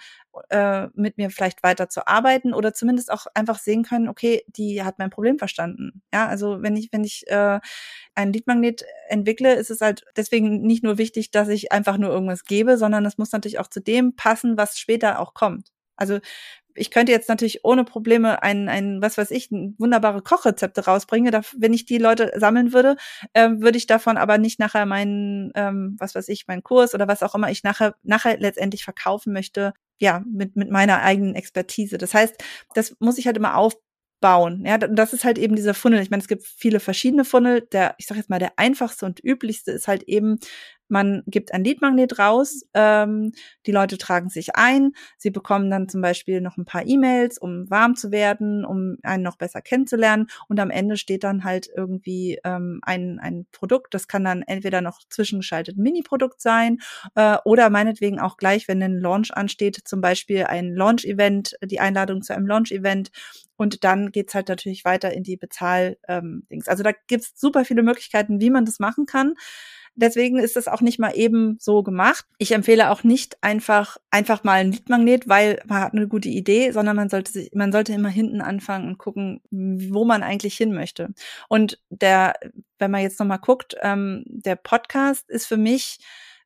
äh, 0.50 0.86
mit 0.94 1.18
mir 1.18 1.30
vielleicht 1.30 1.62
weiter 1.62 1.88
zu 1.88 2.06
arbeiten 2.06 2.54
oder 2.54 2.74
zumindest 2.74 3.10
auch 3.10 3.26
einfach 3.34 3.58
sehen 3.58 3.82
können, 3.82 4.08
okay, 4.08 4.44
die 4.46 4.82
hat 4.82 4.98
mein 4.98 5.10
Problem 5.10 5.38
verstanden. 5.38 6.02
Ja, 6.12 6.26
also 6.28 6.62
wenn 6.62 6.76
ich 6.76 6.88
wenn 6.92 7.04
ich 7.04 7.26
äh, 7.28 7.60
einen 8.14 8.32
Leadmagnet 8.32 8.84
entwickle, 9.08 9.54
ist 9.54 9.70
es 9.70 9.80
halt 9.80 10.04
deswegen 10.16 10.62
nicht 10.62 10.84
nur 10.84 10.98
wichtig, 10.98 11.30
dass 11.30 11.48
ich 11.48 11.72
einfach 11.72 11.98
nur 11.98 12.10
irgendwas 12.10 12.44
gebe, 12.44 12.76
sondern 12.78 13.04
es 13.06 13.18
muss 13.18 13.32
natürlich 13.32 13.58
auch 13.58 13.68
zu 13.68 13.80
dem 13.80 14.16
passen, 14.16 14.56
was 14.56 14.78
später 14.78 15.18
auch 15.20 15.34
kommt. 15.34 15.72
Also 15.96 16.20
ich 16.78 16.90
könnte 16.90 17.12
jetzt 17.12 17.28
natürlich 17.28 17.64
ohne 17.64 17.84
Probleme 17.84 18.42
ein, 18.42 18.68
ein 18.68 19.02
was 19.02 19.18
weiß 19.18 19.30
ich, 19.30 19.50
wunderbare 19.50 20.22
Kochrezepte 20.22 20.84
rausbringen. 20.84 21.32
Wenn 21.56 21.72
ich 21.72 21.84
die 21.84 21.98
Leute 21.98 22.32
sammeln 22.36 22.72
würde, 22.72 22.96
äh, 23.32 23.50
würde 23.58 23.78
ich 23.78 23.86
davon 23.86 24.16
aber 24.16 24.38
nicht 24.38 24.58
nachher 24.58 24.86
meinen, 24.86 25.52
ähm, 25.54 25.96
was 25.98 26.14
weiß 26.14 26.28
ich, 26.28 26.46
meinen 26.46 26.62
Kurs 26.62 26.94
oder 26.94 27.08
was 27.08 27.22
auch 27.22 27.34
immer 27.34 27.50
ich 27.50 27.64
nachher, 27.64 27.94
nachher 28.02 28.38
letztendlich 28.38 28.84
verkaufen 28.84 29.32
möchte, 29.32 29.72
ja, 29.98 30.22
mit, 30.30 30.56
mit 30.56 30.70
meiner 30.70 31.02
eigenen 31.02 31.34
Expertise. 31.34 31.98
Das 31.98 32.14
heißt, 32.14 32.36
das 32.74 32.96
muss 33.00 33.18
ich 33.18 33.26
halt 33.26 33.36
immer 33.36 33.56
aufbauen. 34.18 34.64
Ja, 34.66 34.78
das 34.78 35.12
ist 35.12 35.24
halt 35.24 35.38
eben 35.38 35.56
dieser 35.56 35.74
Funnel. 35.74 36.00
Ich 36.00 36.10
meine, 36.10 36.20
es 36.20 36.28
gibt 36.28 36.44
viele 36.44 36.80
verschiedene 36.80 37.24
Funnel. 37.24 37.62
Der, 37.72 37.94
ich 37.98 38.06
sage 38.06 38.20
jetzt 38.20 38.30
mal, 38.30 38.38
der 38.38 38.52
einfachste 38.56 39.06
und 39.06 39.22
üblichste 39.22 39.72
ist 39.72 39.88
halt 39.88 40.02
eben 40.04 40.38
man 40.90 41.22
gibt 41.26 41.52
ein 41.52 41.64
Leadmagnet 41.64 42.18
raus, 42.18 42.62
ähm, 42.72 43.32
die 43.66 43.72
Leute 43.72 43.98
tragen 43.98 44.30
sich 44.30 44.56
ein, 44.56 44.92
sie 45.18 45.30
bekommen 45.30 45.70
dann 45.70 45.88
zum 45.88 46.00
Beispiel 46.00 46.40
noch 46.40 46.56
ein 46.56 46.64
paar 46.64 46.86
E-Mails, 46.86 47.36
um 47.36 47.68
warm 47.68 47.94
zu 47.94 48.10
werden, 48.10 48.64
um 48.64 48.96
einen 49.02 49.22
noch 49.22 49.36
besser 49.36 49.60
kennenzulernen 49.60 50.28
und 50.48 50.58
am 50.58 50.70
Ende 50.70 50.96
steht 50.96 51.24
dann 51.24 51.44
halt 51.44 51.68
irgendwie 51.76 52.38
ähm, 52.42 52.80
ein, 52.82 53.18
ein 53.20 53.46
Produkt, 53.52 53.92
das 53.92 54.08
kann 54.08 54.24
dann 54.24 54.40
entweder 54.40 54.80
noch 54.80 55.00
zwischengeschaltet 55.10 55.76
ein 55.76 55.82
Mini-Produkt 55.82 56.40
sein 56.40 56.78
äh, 57.14 57.36
oder 57.44 57.68
meinetwegen 57.68 58.18
auch 58.18 58.38
gleich, 58.38 58.66
wenn 58.66 58.82
ein 58.82 58.98
Launch 58.98 59.36
ansteht, 59.36 59.82
zum 59.84 60.00
Beispiel 60.00 60.44
ein 60.44 60.74
Launch-Event, 60.74 61.56
die 61.62 61.80
Einladung 61.80 62.22
zu 62.22 62.34
einem 62.34 62.46
Launch-Event 62.46 63.10
und 63.58 63.84
dann 63.84 64.12
geht's 64.12 64.34
halt 64.34 64.48
natürlich 64.48 64.84
weiter 64.84 65.12
in 65.12 65.24
die 65.24 65.36
Bezahl-Dings. 65.36 65.98
Ähm, 66.08 66.62
also 66.66 66.82
da 66.82 66.92
gibt's 67.08 67.38
super 67.38 67.64
viele 67.64 67.82
Möglichkeiten, 67.82 68.40
wie 68.40 68.50
man 68.50 68.64
das 68.64 68.78
machen 68.78 69.04
kann. 69.04 69.34
Deswegen 69.96 70.38
ist 70.38 70.56
es 70.56 70.68
auch 70.68 70.80
nicht 70.80 71.00
mal 71.00 71.10
eben 71.16 71.56
so 71.58 71.82
gemacht. 71.82 72.24
Ich 72.38 72.52
empfehle 72.52 72.90
auch 72.90 73.02
nicht 73.02 73.36
einfach, 73.42 73.96
einfach 74.12 74.44
mal 74.44 74.60
ein 74.60 74.70
Leadmagnet, 74.70 75.28
weil 75.28 75.60
man 75.66 75.80
hat 75.80 75.92
eine 75.92 76.06
gute 76.06 76.28
Idee, 76.28 76.70
sondern 76.70 76.94
man 76.94 77.08
sollte 77.08 77.32
sich, 77.32 77.50
man 77.52 77.72
sollte 77.72 77.92
immer 77.94 78.08
hinten 78.08 78.40
anfangen 78.40 78.86
und 78.86 78.98
gucken, 78.98 79.40
wo 79.50 80.04
man 80.04 80.22
eigentlich 80.22 80.56
hin 80.56 80.72
möchte. 80.72 81.08
Und 81.48 81.80
der, 81.90 82.34
wenn 82.78 82.92
man 82.92 83.02
jetzt 83.02 83.18
nochmal 83.18 83.40
guckt, 83.40 83.74
ähm, 83.82 84.22
der 84.26 84.54
Podcast 84.54 85.28
ist 85.28 85.46
für 85.46 85.56
mich, 85.56 85.98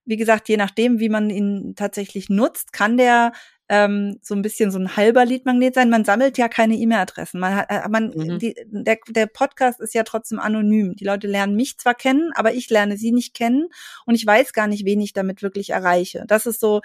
wie 0.07 0.17
gesagt, 0.17 0.49
je 0.49 0.57
nachdem, 0.57 0.99
wie 0.99 1.11
man 1.11 1.29
ihn 1.29 1.75
tatsächlich 1.77 2.31
nutzt, 2.31 2.73
kann 2.73 2.97
der 2.97 3.33
ähm, 3.73 4.19
so 4.21 4.35
ein 4.35 4.43
bisschen 4.43 4.71
so 4.71 4.79
ein 4.79 4.99
halber 4.99 5.25
Leadmagnet 5.25 5.75
sein. 5.75 5.89
Man 5.89 6.05
sammelt 6.05 6.37
ja 6.37 6.49
keine 6.49 6.75
E-Mail-Adressen. 6.75 7.41
Man 7.41 7.57
hat, 7.57 7.71
äh, 7.71 7.89
man, 7.89 8.13
mhm. 8.15 8.39
die, 8.39 8.55
der, 8.67 8.99
der 9.09 9.25
Podcast 9.25 9.81
ist 9.81 9.95
ja 9.95 10.03
trotzdem 10.03 10.39
anonym. 10.39 10.95
Die 10.95 11.07
Leute 11.07 11.27
lernen 11.27 11.57
mich 11.57 11.79
zwar 11.79 11.95
kennen, 11.95 12.33
aber 12.35 12.53
ich 12.53 12.69
lerne 12.69 12.99
sie 12.99 13.13
nicht 13.13 13.33
kennen 13.33 13.69
und 14.05 14.15
ich 14.15 14.27
weiß 14.27 14.53
gar 14.53 14.67
nicht, 14.67 14.85
wen 14.85 15.01
ich 15.01 15.15
damit 15.15 15.41
wirklich 15.43 15.71
erreiche. 15.71 16.25
Das 16.27 16.45
ist 16.45 16.61
so 16.61 16.83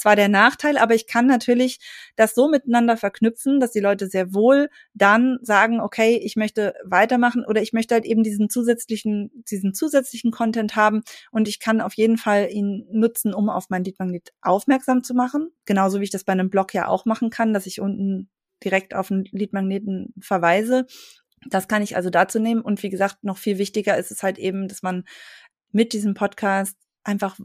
zwar 0.00 0.16
der 0.16 0.28
Nachteil, 0.28 0.78
aber 0.78 0.94
ich 0.94 1.06
kann 1.06 1.26
natürlich 1.26 1.78
das 2.16 2.34
so 2.34 2.48
miteinander 2.48 2.96
verknüpfen, 2.96 3.60
dass 3.60 3.70
die 3.70 3.80
Leute 3.80 4.08
sehr 4.08 4.32
wohl 4.32 4.70
dann 4.94 5.38
sagen, 5.42 5.80
okay, 5.80 6.16
ich 6.16 6.36
möchte 6.36 6.74
weitermachen 6.84 7.44
oder 7.44 7.60
ich 7.60 7.74
möchte 7.74 7.94
halt 7.94 8.06
eben 8.06 8.22
diesen 8.22 8.48
zusätzlichen, 8.48 9.30
diesen 9.50 9.74
zusätzlichen 9.74 10.30
Content 10.30 10.74
haben 10.74 11.02
und 11.30 11.48
ich 11.48 11.60
kann 11.60 11.82
auf 11.82 11.94
jeden 11.94 12.16
Fall 12.16 12.48
ihn 12.50 12.86
nutzen, 12.90 13.34
um 13.34 13.50
auf 13.50 13.68
mein 13.68 13.84
Leadmagnet 13.84 14.30
aufmerksam 14.40 15.04
zu 15.04 15.12
machen. 15.12 15.50
Genauso 15.66 16.00
wie 16.00 16.04
ich 16.04 16.10
das 16.10 16.24
bei 16.24 16.32
einem 16.32 16.48
Blog 16.48 16.72
ja 16.72 16.88
auch 16.88 17.04
machen 17.04 17.28
kann, 17.28 17.52
dass 17.52 17.66
ich 17.66 17.80
unten 17.80 18.30
direkt 18.64 18.94
auf 18.94 19.10
einen 19.10 19.24
Leadmagneten 19.30 20.14
verweise. 20.18 20.86
Das 21.46 21.68
kann 21.68 21.82
ich 21.82 21.96
also 21.96 22.08
dazu 22.08 22.38
nehmen. 22.38 22.62
Und 22.62 22.82
wie 22.82 22.90
gesagt, 22.90 23.22
noch 23.22 23.36
viel 23.36 23.58
wichtiger 23.58 23.98
ist 23.98 24.10
es 24.10 24.22
halt 24.22 24.38
eben, 24.38 24.66
dass 24.66 24.82
man 24.82 25.04
mit 25.72 25.92
diesem 25.92 26.14
Podcast 26.14 26.76
einfach 27.04 27.38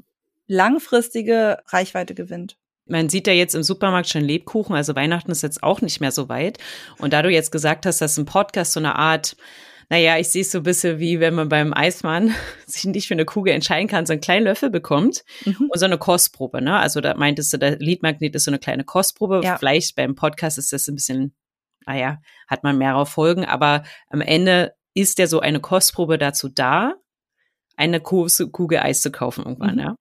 langfristige 0.48 1.60
Reichweite 1.68 2.16
gewinnt. 2.16 2.58
Man 2.88 3.10
sieht 3.10 3.26
ja 3.26 3.34
jetzt 3.34 3.56
im 3.56 3.64
Supermarkt 3.64 4.10
schon 4.10 4.24
Lebkuchen, 4.24 4.76
also 4.76 4.96
Weihnachten 4.96 5.32
ist 5.32 5.42
jetzt 5.42 5.64
auch 5.64 5.82
nicht 5.82 6.02
mehr 6.02 6.12
so 6.12 6.30
weit. 6.30 6.60
Und 7.00 7.14
da 7.14 7.24
du 7.24 7.30
jetzt 7.30 7.52
gesagt 7.52 7.86
hast, 7.86 8.00
dass 8.00 8.18
ein 8.18 8.26
Podcast 8.26 8.74
so 8.74 8.80
eine 8.80 8.96
Art, 8.96 9.36
naja, 9.90 10.18
ich 10.20 10.30
sehe 10.30 10.44
es 10.44 10.52
so 10.52 10.60
ein 10.60 10.64
bisschen 10.64 11.00
wie 11.00 11.20
wenn 11.20 11.34
man 11.34 11.50
beim 11.50 11.74
Eismann 11.74 12.36
sich 12.68 12.86
nicht 12.86 13.08
für 13.08 13.16
eine 13.16 13.26
Kugel 13.26 13.54
entscheiden 13.54 13.88
kann, 13.88 14.06
so 14.06 14.14
einen 14.14 14.22
kleinen 14.22 14.46
Löffel 14.46 14.70
bekommt 14.70 15.24
mhm. 15.46 15.70
und 15.72 15.80
so 15.80 15.86
eine 15.86 15.98
Kostprobe, 15.98 16.62
ne? 16.62 16.78
Also 16.78 17.02
da 17.02 17.16
meintest 17.16 17.54
du, 17.54 17.58
der 17.58 17.78
Leadmagnet 17.78 18.36
ist 18.36 18.44
so 18.44 18.52
eine 18.52 18.60
kleine 18.60 18.84
Kostprobe. 18.84 19.42
Ja. 19.44 19.58
Vielleicht 19.58 19.96
beim 19.96 20.14
Podcast 20.14 20.60
ist 20.60 20.72
das 20.72 20.88
ein 20.88 20.96
bisschen, 20.96 21.36
naja, 21.88 22.20
hat 22.48 22.64
man 22.64 22.78
mehrere 22.78 23.08
Folgen, 23.08 23.46
aber 23.46 23.84
am 24.10 24.22
Ende 24.22 24.76
ist 24.94 25.18
ja 25.18 25.26
so 25.26 25.40
eine 25.40 25.60
Kostprobe 25.60 26.20
dazu 26.20 26.50
da, 26.50 26.94
eine 27.78 28.00
Kugel 28.00 28.80
Eis 28.80 29.02
zu 29.02 29.12
kaufen 29.12 29.44
irgendwann, 29.44 29.76
mhm. 29.76 29.80
ja. 29.80 29.96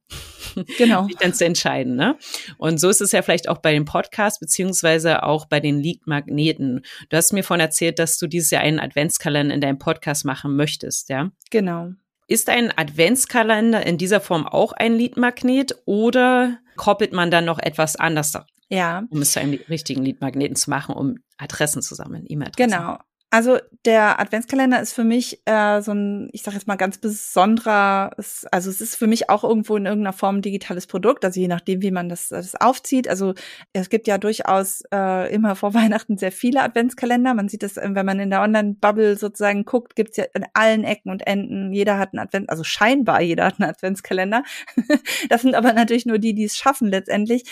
Genau. 0.79 1.05
Sich 1.07 1.17
dann 1.17 1.35
zu 1.35 1.45
entscheiden, 1.45 1.97
ne? 1.97 2.17
Und 2.59 2.79
so 2.79 2.89
ist 2.89 3.01
es 3.01 3.13
ja 3.13 3.23
vielleicht 3.23 3.49
auch 3.49 3.59
bei 3.59 3.73
den 3.73 3.85
Podcasts, 3.85 4.39
beziehungsweise 4.39 5.23
auch 5.23 5.47
bei 5.47 5.61
den 5.61 5.81
Lead-Magneten. 5.81 6.83
Du 7.09 7.17
hast 7.17 7.33
mir 7.33 7.43
vorhin 7.43 7.65
erzählt, 7.65 7.99
dass 7.99 8.19
du 8.19 8.27
dieses 8.27 8.51
Jahr 8.51 8.63
einen 8.63 8.81
Adventskalender 8.81 9.55
in 9.55 9.61
deinem 9.61 9.79
Podcast 9.79 10.25
machen 10.25 10.57
möchtest, 10.57 11.09
ja? 11.09 11.31
Genau. 11.51 11.91
Ist 12.27 12.49
ein 12.49 12.73
Adventskalender 12.77 13.85
in 13.85 13.99
dieser 13.99 14.21
Form 14.21 14.47
auch 14.47 14.73
ein 14.73 14.95
Lead-Magnet 14.95 15.77
oder 15.85 16.59
koppelt 16.77 17.13
man 17.13 17.31
dann 17.31 17.45
noch 17.45 17.59
etwas 17.59 17.97
anders 17.97 18.33
ja. 18.69 19.05
um 19.11 19.23
es 19.23 19.33
zu 19.33 19.41
einem 19.41 19.59
richtigen 19.69 20.03
Lead-Magneten 20.05 20.57
zu 20.57 20.71
machen, 20.71 20.95
um 20.95 21.17
Adressen 21.39 21.83
zu 21.83 21.95
sammeln, 21.95 22.25
E-Mail-Adressen. 22.27 22.71
Genau. 22.71 22.99
Also 23.35 23.59
der 23.85 24.21
Adventskalender 24.21 24.81
ist 24.81 24.93
für 24.93 25.03
mich 25.03 25.41
äh, 25.45 25.83
so 25.83 25.91
ein, 25.91 26.29
ich 26.31 26.45
sage 26.45 26.57
jetzt 26.57 26.69
mal 26.69 26.77
ganz 26.77 26.99
besonderer, 26.99 28.13
also 28.17 28.71
es 28.71 28.81
ist 28.81 28.95
für 28.95 29.09
mich 29.09 29.29
auch 29.29 29.43
irgendwo 29.43 29.77
in 29.77 29.87
irgendeiner 29.87 30.13
Form 30.13 30.37
ein 30.37 30.43
digitales 30.43 30.87
Produkt, 30.87 31.25
also 31.25 31.41
je 31.41 31.49
nachdem, 31.49 31.83
wie 31.83 31.91
man 31.91 32.09
das, 32.09 32.29
das 32.29 32.55
aufzieht. 32.55 33.09
Also 33.09 33.35
es 33.73 33.89
gibt 33.89 34.07
ja 34.07 34.19
durchaus 34.19 34.85
äh, 34.93 35.35
immer 35.35 35.57
vor 35.57 35.75
Weihnachten 35.75 36.17
sehr 36.17 36.31
viele 36.31 36.63
Adventskalender. 36.63 37.35
Man 37.35 37.49
sieht 37.49 37.65
das, 37.65 37.75
wenn 37.75 38.07
man 38.07 38.21
in 38.21 38.31
der 38.31 38.41
Online-Bubble 38.41 39.17
sozusagen 39.17 39.65
guckt, 39.65 39.97
gibt's 39.97 40.17
ja 40.17 40.27
in 40.33 40.45
allen 40.55 40.85
Ecken 40.85 41.11
und 41.11 41.27
Enden, 41.27 41.73
jeder 41.73 41.99
hat 41.99 42.13
einen 42.13 42.21
Advent, 42.21 42.51
also 42.51 42.63
scheinbar 42.63 43.21
jeder 43.21 43.47
hat 43.47 43.59
einen 43.59 43.69
Adventskalender. 43.69 44.45
das 45.29 45.43
sind 45.43 45.57
aber 45.57 45.73
natürlich 45.73 46.07
nur 46.07 46.21
die, 46.21 46.35
die 46.35 46.45
es 46.45 46.57
schaffen 46.57 46.87
letztendlich 46.87 47.51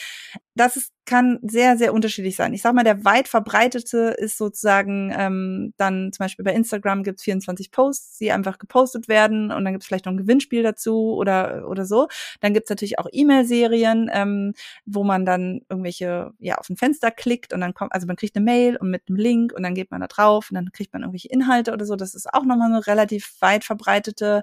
das 0.55 0.77
ist, 0.77 0.93
kann 1.05 1.39
sehr, 1.43 1.77
sehr 1.77 1.93
unterschiedlich 1.93 2.37
sein. 2.37 2.55
Ich 2.55 2.63
sag 2.63 2.75
mal, 2.75 2.85
der 2.85 3.05
weit 3.05 3.27
verbreitete 3.27 4.15
ist 4.17 4.39
sozusagen 4.39 5.13
ähm, 5.17 5.75
dann 5.77 6.13
zum 6.13 6.25
Beispiel 6.25 6.45
bei 6.45 6.53
Instagram 6.53 7.03
gibt's 7.03 7.25
24 7.25 7.73
Posts, 7.73 8.19
die 8.19 8.31
einfach 8.31 8.59
gepostet 8.59 9.09
werden 9.09 9.51
und 9.51 9.65
dann 9.65 9.73
gibt's 9.73 9.87
vielleicht 9.87 10.07
noch 10.07 10.13
ein 10.13 10.19
Gewinnspiel 10.19 10.63
dazu 10.63 11.15
oder, 11.15 11.69
oder 11.69 11.87
so. 11.87 12.07
Dann 12.41 12.55
gibt's 12.55 12.71
natürlich 12.71 12.99
auch 12.99 13.07
E-Mail-Serien, 13.11 14.11
ähm, 14.13 14.53
wo 14.87 15.03
man 15.03 15.25
dann 15.27 15.63
irgendwelche, 15.69 16.33
ja, 16.39 16.57
auf 16.57 16.71
ein 16.71 16.77
Fenster 16.77 17.11
klickt 17.11 17.53
und 17.53 17.61
dann 17.61 17.75
kommt, 17.75 17.93
also 17.93 18.07
man 18.07 18.17
kriegt 18.17 18.37
eine 18.37 18.45
Mail 18.45 18.77
und 18.77 18.91
mit 18.91 19.03
einem 19.09 19.17
Link 19.17 19.53
und 19.53 19.65
dann 19.65 19.75
geht 19.75 19.91
man 19.91 20.01
da 20.01 20.07
drauf 20.07 20.51
und 20.51 20.55
dann 20.55 20.71
kriegt 20.73 20.93
man 20.93 21.03
irgendwelche 21.03 21.29
Inhalte 21.29 21.73
oder 21.73 21.85
so. 21.85 21.97
Das 21.97 22.15
ist 22.15 22.33
auch 22.33 22.45
nochmal 22.45 22.69
eine 22.69 22.87
relativ 22.87 23.35
weit 23.41 23.65
verbreitete 23.65 24.43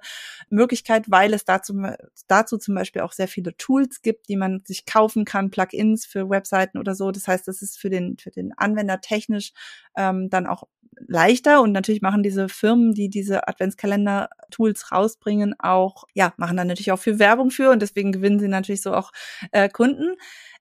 Möglichkeit, 0.50 1.06
weil 1.10 1.34
es 1.34 1.46
dazu, 1.46 1.74
dazu 2.28 2.58
zum 2.58 2.76
Beispiel 2.76 3.02
auch 3.02 3.14
sehr 3.14 3.28
viele 3.28 3.56
Tools 3.56 4.02
gibt, 4.02 4.28
die 4.28 4.36
man 4.36 4.62
sich 4.66 4.86
kaufen 4.86 5.24
kann, 5.24 5.52
Plugins 5.52 5.99
Plugins 6.00 6.06
für 6.06 6.30
Webseiten 6.30 6.78
oder 6.78 6.96
so. 6.96 7.12
Das 7.12 7.28
heißt, 7.28 7.48
das 7.48 7.62
ist 7.62 7.80
für 7.80 7.90
den, 7.90 8.18
für 8.18 8.32
den 8.32 8.54
Anwender 8.58 9.02
technisch 9.02 9.52
ähm, 9.96 10.30
dann 10.30 10.48
auch 10.48 10.64
leichter 11.08 11.62
und 11.62 11.72
natürlich 11.72 12.02
machen 12.02 12.24
diese 12.24 12.50
Firmen, 12.50 12.94
die 12.94 13.10
diese 13.10 13.48
Adventskalender-Tools 13.48 14.92
rausbringen, 14.92 15.56
auch, 15.60 16.06
ja, 16.14 16.34
machen 16.38 16.58
dann 16.58 16.68
natürlich 16.68 16.92
auch 16.92 17.00
viel 17.00 17.20
Werbung 17.20 17.52
für 17.52 17.70
und 17.72 17.82
deswegen 17.82 18.12
gewinnen 18.12 18.40
sie 18.40 18.50
natürlich 18.50 18.82
so 18.82 18.94
auch 18.94 19.12
äh, 19.52 19.70
Kunden. 19.70 20.16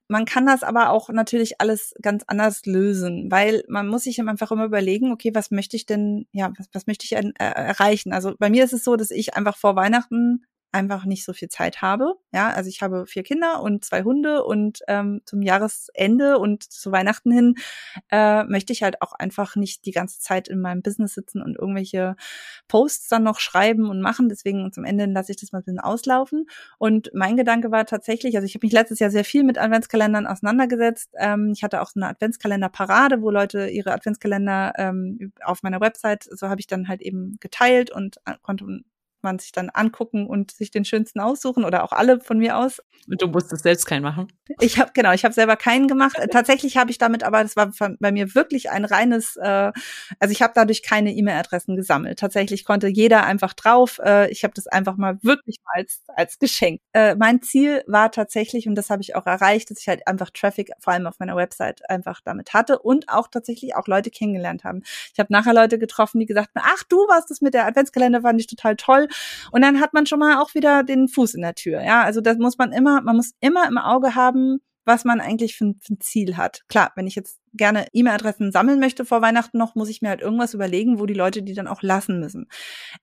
Man 0.06 0.24
kann 0.24 0.46
das 0.46 0.62
aber 0.62 0.90
auch 0.90 1.10
natürlich 1.10 1.60
alles 1.60 1.92
ganz 2.00 2.24
anders 2.28 2.64
lösen, 2.66 3.30
weil 3.30 3.64
man 3.68 3.88
muss 3.88 4.04
sich 4.04 4.20
einfach 4.20 4.52
immer 4.52 4.64
überlegen, 4.64 5.12
okay, 5.12 5.34
was 5.34 5.50
möchte 5.50 5.76
ich 5.76 5.86
denn, 5.86 6.26
ja, 6.32 6.52
was, 6.56 6.68
was 6.72 6.86
möchte 6.86 7.04
ich 7.04 7.12
äh, 7.12 7.32
erreichen? 7.38 8.12
Also 8.12 8.34
bei 8.38 8.48
mir 8.48 8.64
ist 8.64 8.72
es 8.72 8.84
so, 8.84 8.96
dass 8.96 9.10
ich 9.10 9.34
einfach 9.34 9.56
vor 9.56 9.76
Weihnachten 9.76 10.44
einfach 10.72 11.04
nicht 11.04 11.24
so 11.24 11.32
viel 11.32 11.48
Zeit 11.48 11.80
habe. 11.80 12.14
Ja, 12.32 12.50
also 12.50 12.68
ich 12.68 12.82
habe 12.82 13.06
vier 13.06 13.22
Kinder 13.22 13.62
und 13.62 13.84
zwei 13.84 14.02
Hunde 14.02 14.44
und 14.44 14.80
ähm, 14.86 15.22
zum 15.24 15.40
Jahresende 15.40 16.38
und 16.38 16.62
zu 16.62 16.92
Weihnachten 16.92 17.32
hin 17.32 17.54
äh, 18.10 18.44
möchte 18.44 18.72
ich 18.72 18.82
halt 18.82 19.00
auch 19.00 19.12
einfach 19.12 19.56
nicht 19.56 19.86
die 19.86 19.92
ganze 19.92 20.20
Zeit 20.20 20.48
in 20.48 20.60
meinem 20.60 20.82
Business 20.82 21.14
sitzen 21.14 21.42
und 21.42 21.56
irgendwelche 21.56 22.16
Posts 22.68 23.08
dann 23.08 23.22
noch 23.22 23.40
schreiben 23.40 23.88
und 23.88 24.00
machen. 24.00 24.28
Deswegen 24.28 24.70
zum 24.72 24.84
Ende 24.84 25.06
lasse 25.06 25.32
ich 25.32 25.38
das 25.38 25.52
mal 25.52 25.60
ein 25.60 25.64
bisschen 25.64 25.80
auslaufen. 25.80 26.46
Und 26.78 27.10
mein 27.14 27.36
Gedanke 27.36 27.70
war 27.70 27.86
tatsächlich, 27.86 28.36
also 28.36 28.44
ich 28.44 28.54
habe 28.54 28.66
mich 28.66 28.72
letztes 28.72 28.98
Jahr 28.98 29.10
sehr 29.10 29.24
viel 29.24 29.44
mit 29.44 29.58
Adventskalendern 29.58 30.26
auseinandergesetzt. 30.26 31.10
Ähm, 31.18 31.52
ich 31.54 31.62
hatte 31.62 31.80
auch 31.80 31.88
so 31.88 32.00
eine 32.00 32.08
Adventskalender-Parade, 32.10 33.22
wo 33.22 33.30
Leute 33.30 33.68
ihre 33.68 33.92
Adventskalender 33.92 34.72
ähm, 34.76 35.32
auf 35.42 35.62
meiner 35.62 35.80
Website, 35.80 36.28
so 36.30 36.48
habe 36.48 36.60
ich 36.60 36.66
dann 36.66 36.88
halt 36.88 37.00
eben 37.00 37.38
geteilt 37.40 37.90
und 37.90 38.18
äh, 38.26 38.34
konnte 38.42 38.66
man 39.22 39.38
sich 39.38 39.52
dann 39.52 39.70
angucken 39.70 40.26
und 40.26 40.50
sich 40.50 40.70
den 40.70 40.84
schönsten 40.84 41.20
aussuchen 41.20 41.64
oder 41.64 41.84
auch 41.84 41.92
alle 41.92 42.20
von 42.20 42.38
mir 42.38 42.56
aus. 42.56 42.80
Und 43.08 43.22
du 43.22 43.28
musstest 43.28 43.62
selbst 43.62 43.86
keinen 43.86 44.02
machen? 44.02 44.28
Ich 44.60 44.78
habe 44.78 44.90
genau, 44.94 45.12
ich 45.12 45.24
habe 45.24 45.34
selber 45.34 45.56
keinen 45.56 45.88
gemacht. 45.88 46.16
Tatsächlich 46.30 46.76
habe 46.76 46.90
ich 46.90 46.98
damit, 46.98 47.22
aber 47.22 47.42
das 47.42 47.56
war 47.56 47.70
bei 48.00 48.12
mir 48.12 48.34
wirklich 48.34 48.70
ein 48.70 48.84
reines, 48.84 49.36
äh, 49.36 49.72
also 50.18 50.32
ich 50.32 50.42
habe 50.42 50.52
dadurch 50.54 50.82
keine 50.82 51.12
E-Mail-Adressen 51.12 51.76
gesammelt. 51.76 52.18
Tatsächlich 52.18 52.64
konnte 52.64 52.88
jeder 52.88 53.24
einfach 53.24 53.54
drauf. 53.54 53.98
Äh, 54.04 54.30
ich 54.30 54.44
habe 54.44 54.54
das 54.54 54.66
einfach 54.66 54.96
mal 54.96 55.18
wirklich 55.22 55.56
mal 55.64 55.80
als 55.80 56.02
als 56.08 56.38
Geschenk. 56.38 56.80
Äh, 56.92 57.14
mein 57.14 57.42
Ziel 57.42 57.82
war 57.86 58.10
tatsächlich 58.10 58.68
und 58.68 58.74
das 58.74 58.90
habe 58.90 59.02
ich 59.02 59.14
auch 59.14 59.26
erreicht, 59.26 59.70
dass 59.70 59.80
ich 59.80 59.88
halt 59.88 60.06
einfach 60.06 60.30
Traffic 60.30 60.70
vor 60.80 60.92
allem 60.92 61.06
auf 61.06 61.18
meiner 61.18 61.36
Website 61.36 61.88
einfach 61.88 62.20
damit 62.24 62.52
hatte 62.54 62.78
und 62.78 63.08
auch 63.08 63.28
tatsächlich 63.28 63.74
auch 63.74 63.86
Leute 63.86 64.10
kennengelernt 64.10 64.64
haben. 64.64 64.82
Ich 65.12 65.18
habe 65.18 65.32
nachher 65.32 65.54
Leute 65.54 65.78
getroffen, 65.78 66.20
die 66.20 66.26
gesagt 66.26 66.50
haben, 66.54 66.64
ach 66.66 66.82
du 66.84 66.96
warst 67.08 67.30
das 67.30 67.40
mit 67.40 67.54
der 67.54 67.66
Adventskalender, 67.66 68.22
fand 68.22 68.40
ich 68.40 68.46
total 68.46 68.76
toll. 68.76 69.07
Und 69.52 69.62
dann 69.62 69.80
hat 69.80 69.94
man 69.94 70.06
schon 70.06 70.18
mal 70.18 70.38
auch 70.38 70.54
wieder 70.54 70.82
den 70.84 71.08
Fuß 71.08 71.34
in 71.34 71.42
der 71.42 71.54
Tür. 71.54 71.82
Ja, 71.82 72.02
also 72.02 72.20
das 72.20 72.38
muss 72.38 72.58
man 72.58 72.72
immer, 72.72 73.00
man 73.02 73.16
muss 73.16 73.32
immer 73.40 73.66
im 73.68 73.78
Auge 73.78 74.14
haben, 74.14 74.58
was 74.84 75.04
man 75.04 75.20
eigentlich 75.20 75.56
für, 75.56 75.74
für 75.80 75.94
ein 75.94 76.00
Ziel 76.00 76.36
hat. 76.36 76.62
Klar, 76.68 76.92
wenn 76.96 77.06
ich 77.06 77.14
jetzt 77.14 77.38
gerne 77.58 77.86
E-Mail-Adressen 77.92 78.52
sammeln 78.52 78.80
möchte 78.80 79.04
vor 79.04 79.20
Weihnachten 79.20 79.58
noch, 79.58 79.74
muss 79.74 79.90
ich 79.90 80.00
mir 80.00 80.08
halt 80.08 80.22
irgendwas 80.22 80.54
überlegen, 80.54 80.98
wo 80.98 81.04
die 81.04 81.14
Leute 81.14 81.42
die 81.42 81.54
dann 81.54 81.68
auch 81.68 81.82
lassen 81.82 82.20
müssen. 82.20 82.48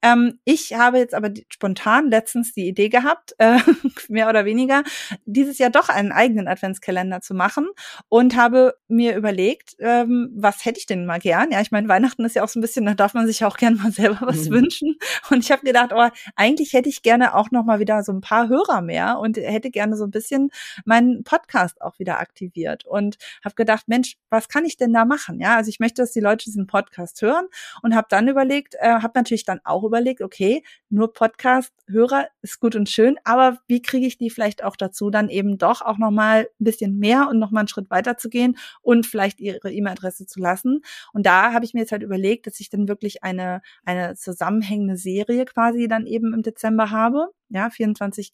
Ähm, 0.01 0.39
ich 0.45 0.73
habe 0.73 0.97
jetzt 0.97 1.13
aber 1.13 1.29
spontan 1.49 2.09
letztens 2.09 2.53
die 2.53 2.67
Idee 2.67 2.89
gehabt, 2.89 3.35
äh, 3.37 3.59
mehr 4.09 4.29
oder 4.29 4.45
weniger, 4.45 4.83
dieses 5.25 5.59
Jahr 5.59 5.69
doch 5.69 5.89
einen 5.89 6.11
eigenen 6.11 6.47
Adventskalender 6.47 7.21
zu 7.21 7.35
machen 7.35 7.67
und 8.09 8.35
habe 8.35 8.75
mir 8.87 9.15
überlegt, 9.15 9.75
ähm, 9.79 10.31
was 10.35 10.65
hätte 10.65 10.79
ich 10.79 10.85
denn 10.85 11.05
mal 11.05 11.19
gern? 11.19 11.51
Ja, 11.51 11.61
ich 11.61 11.71
meine, 11.71 11.87
Weihnachten 11.87 12.25
ist 12.25 12.35
ja 12.35 12.43
auch 12.43 12.47
so 12.47 12.59
ein 12.59 12.61
bisschen, 12.61 12.85
da 12.85 12.93
darf 12.93 13.13
man 13.13 13.27
sich 13.27 13.43
auch 13.45 13.57
gerne 13.57 13.77
mal 13.77 13.91
selber 13.91 14.19
was 14.21 14.49
mhm. 14.49 14.55
wünschen. 14.55 14.95
Und 15.29 15.43
ich 15.43 15.51
habe 15.51 15.63
gedacht, 15.63 15.91
oh, 15.93 16.09
eigentlich 16.35 16.73
hätte 16.73 16.89
ich 16.89 17.01
gerne 17.01 17.35
auch 17.35 17.51
noch 17.51 17.65
mal 17.65 17.79
wieder 17.79 18.03
so 18.03 18.11
ein 18.11 18.21
paar 18.21 18.47
Hörer 18.47 18.81
mehr 18.81 19.19
und 19.19 19.37
hätte 19.37 19.69
gerne 19.71 19.97
so 19.97 20.05
ein 20.05 20.11
bisschen 20.11 20.49
meinen 20.85 21.23
Podcast 21.23 21.81
auch 21.81 21.99
wieder 21.99 22.19
aktiviert 22.19 22.85
und 22.85 23.17
habe 23.43 23.55
gedacht, 23.55 23.87
Mensch, 23.87 24.15
was 24.45 24.49
kann 24.49 24.65
ich 24.65 24.77
denn 24.77 24.93
da 24.93 25.05
machen? 25.05 25.39
Ja, 25.39 25.55
also 25.55 25.69
ich 25.69 25.79
möchte, 25.79 26.01
dass 26.01 26.11
die 26.11 26.19
Leute 26.19 26.45
diesen 26.45 26.67
Podcast 26.67 27.21
hören 27.21 27.47
und 27.81 27.95
habe 27.95 28.07
dann 28.09 28.27
überlegt, 28.27 28.75
äh, 28.79 29.01
habe 29.01 29.13
natürlich 29.15 29.43
dann 29.43 29.59
auch 29.63 29.83
überlegt, 29.83 30.21
okay, 30.21 30.63
nur 30.89 31.13
Podcast-Hörer 31.13 32.27
ist 32.41 32.59
gut 32.59 32.75
und 32.75 32.89
schön, 32.89 33.17
aber 33.23 33.59
wie 33.67 33.81
kriege 33.81 34.05
ich 34.05 34.17
die 34.17 34.29
vielleicht 34.29 34.63
auch 34.63 34.75
dazu, 34.75 35.09
dann 35.09 35.29
eben 35.29 35.57
doch 35.57 35.81
auch 35.81 35.97
nochmal 35.97 36.47
ein 36.59 36.63
bisschen 36.63 36.97
mehr 36.99 37.27
und 37.29 37.39
nochmal 37.39 37.61
einen 37.61 37.67
Schritt 37.67 37.89
weiter 37.89 38.17
zu 38.17 38.29
gehen 38.29 38.57
und 38.81 39.07
vielleicht 39.07 39.39
ihre 39.39 39.71
E-Mail-Adresse 39.71 40.27
zu 40.27 40.39
lassen. 40.39 40.81
Und 41.13 41.25
da 41.25 41.53
habe 41.53 41.65
ich 41.65 41.73
mir 41.73 41.81
jetzt 41.81 41.91
halt 41.91 42.03
überlegt, 42.03 42.47
dass 42.47 42.59
ich 42.59 42.69
dann 42.69 42.87
wirklich 42.87 43.23
eine, 43.23 43.61
eine 43.83 44.15
zusammenhängende 44.15 44.97
Serie 44.97 45.45
quasi 45.45 45.87
dann 45.87 46.05
eben 46.05 46.33
im 46.33 46.43
Dezember 46.43 46.91
habe. 46.91 47.29
Ja, 47.49 47.69
24 47.69 48.33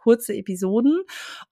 kurze 0.00 0.34
Episoden 0.34 1.02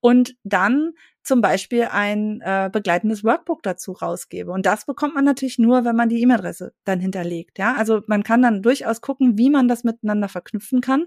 und 0.00 0.36
dann 0.44 0.92
zum 1.22 1.42
Beispiel 1.42 1.88
ein 1.90 2.40
äh, 2.40 2.70
begleitendes 2.72 3.22
Workbook 3.22 3.62
dazu 3.62 3.92
rausgebe. 3.92 4.50
Und 4.50 4.64
das 4.64 4.86
bekommt 4.86 5.14
man 5.14 5.24
natürlich 5.24 5.58
nur, 5.58 5.84
wenn 5.84 5.94
man 5.94 6.08
die 6.08 6.22
E-Mail-Adresse 6.22 6.72
dann 6.84 7.00
hinterlegt. 7.00 7.58
Ja, 7.58 7.74
also 7.74 8.00
man 8.06 8.22
kann 8.22 8.40
dann 8.40 8.62
durchaus 8.62 9.02
gucken, 9.02 9.36
wie 9.36 9.50
man 9.50 9.68
das 9.68 9.84
miteinander 9.84 10.28
verknüpfen 10.28 10.80
kann. 10.80 11.04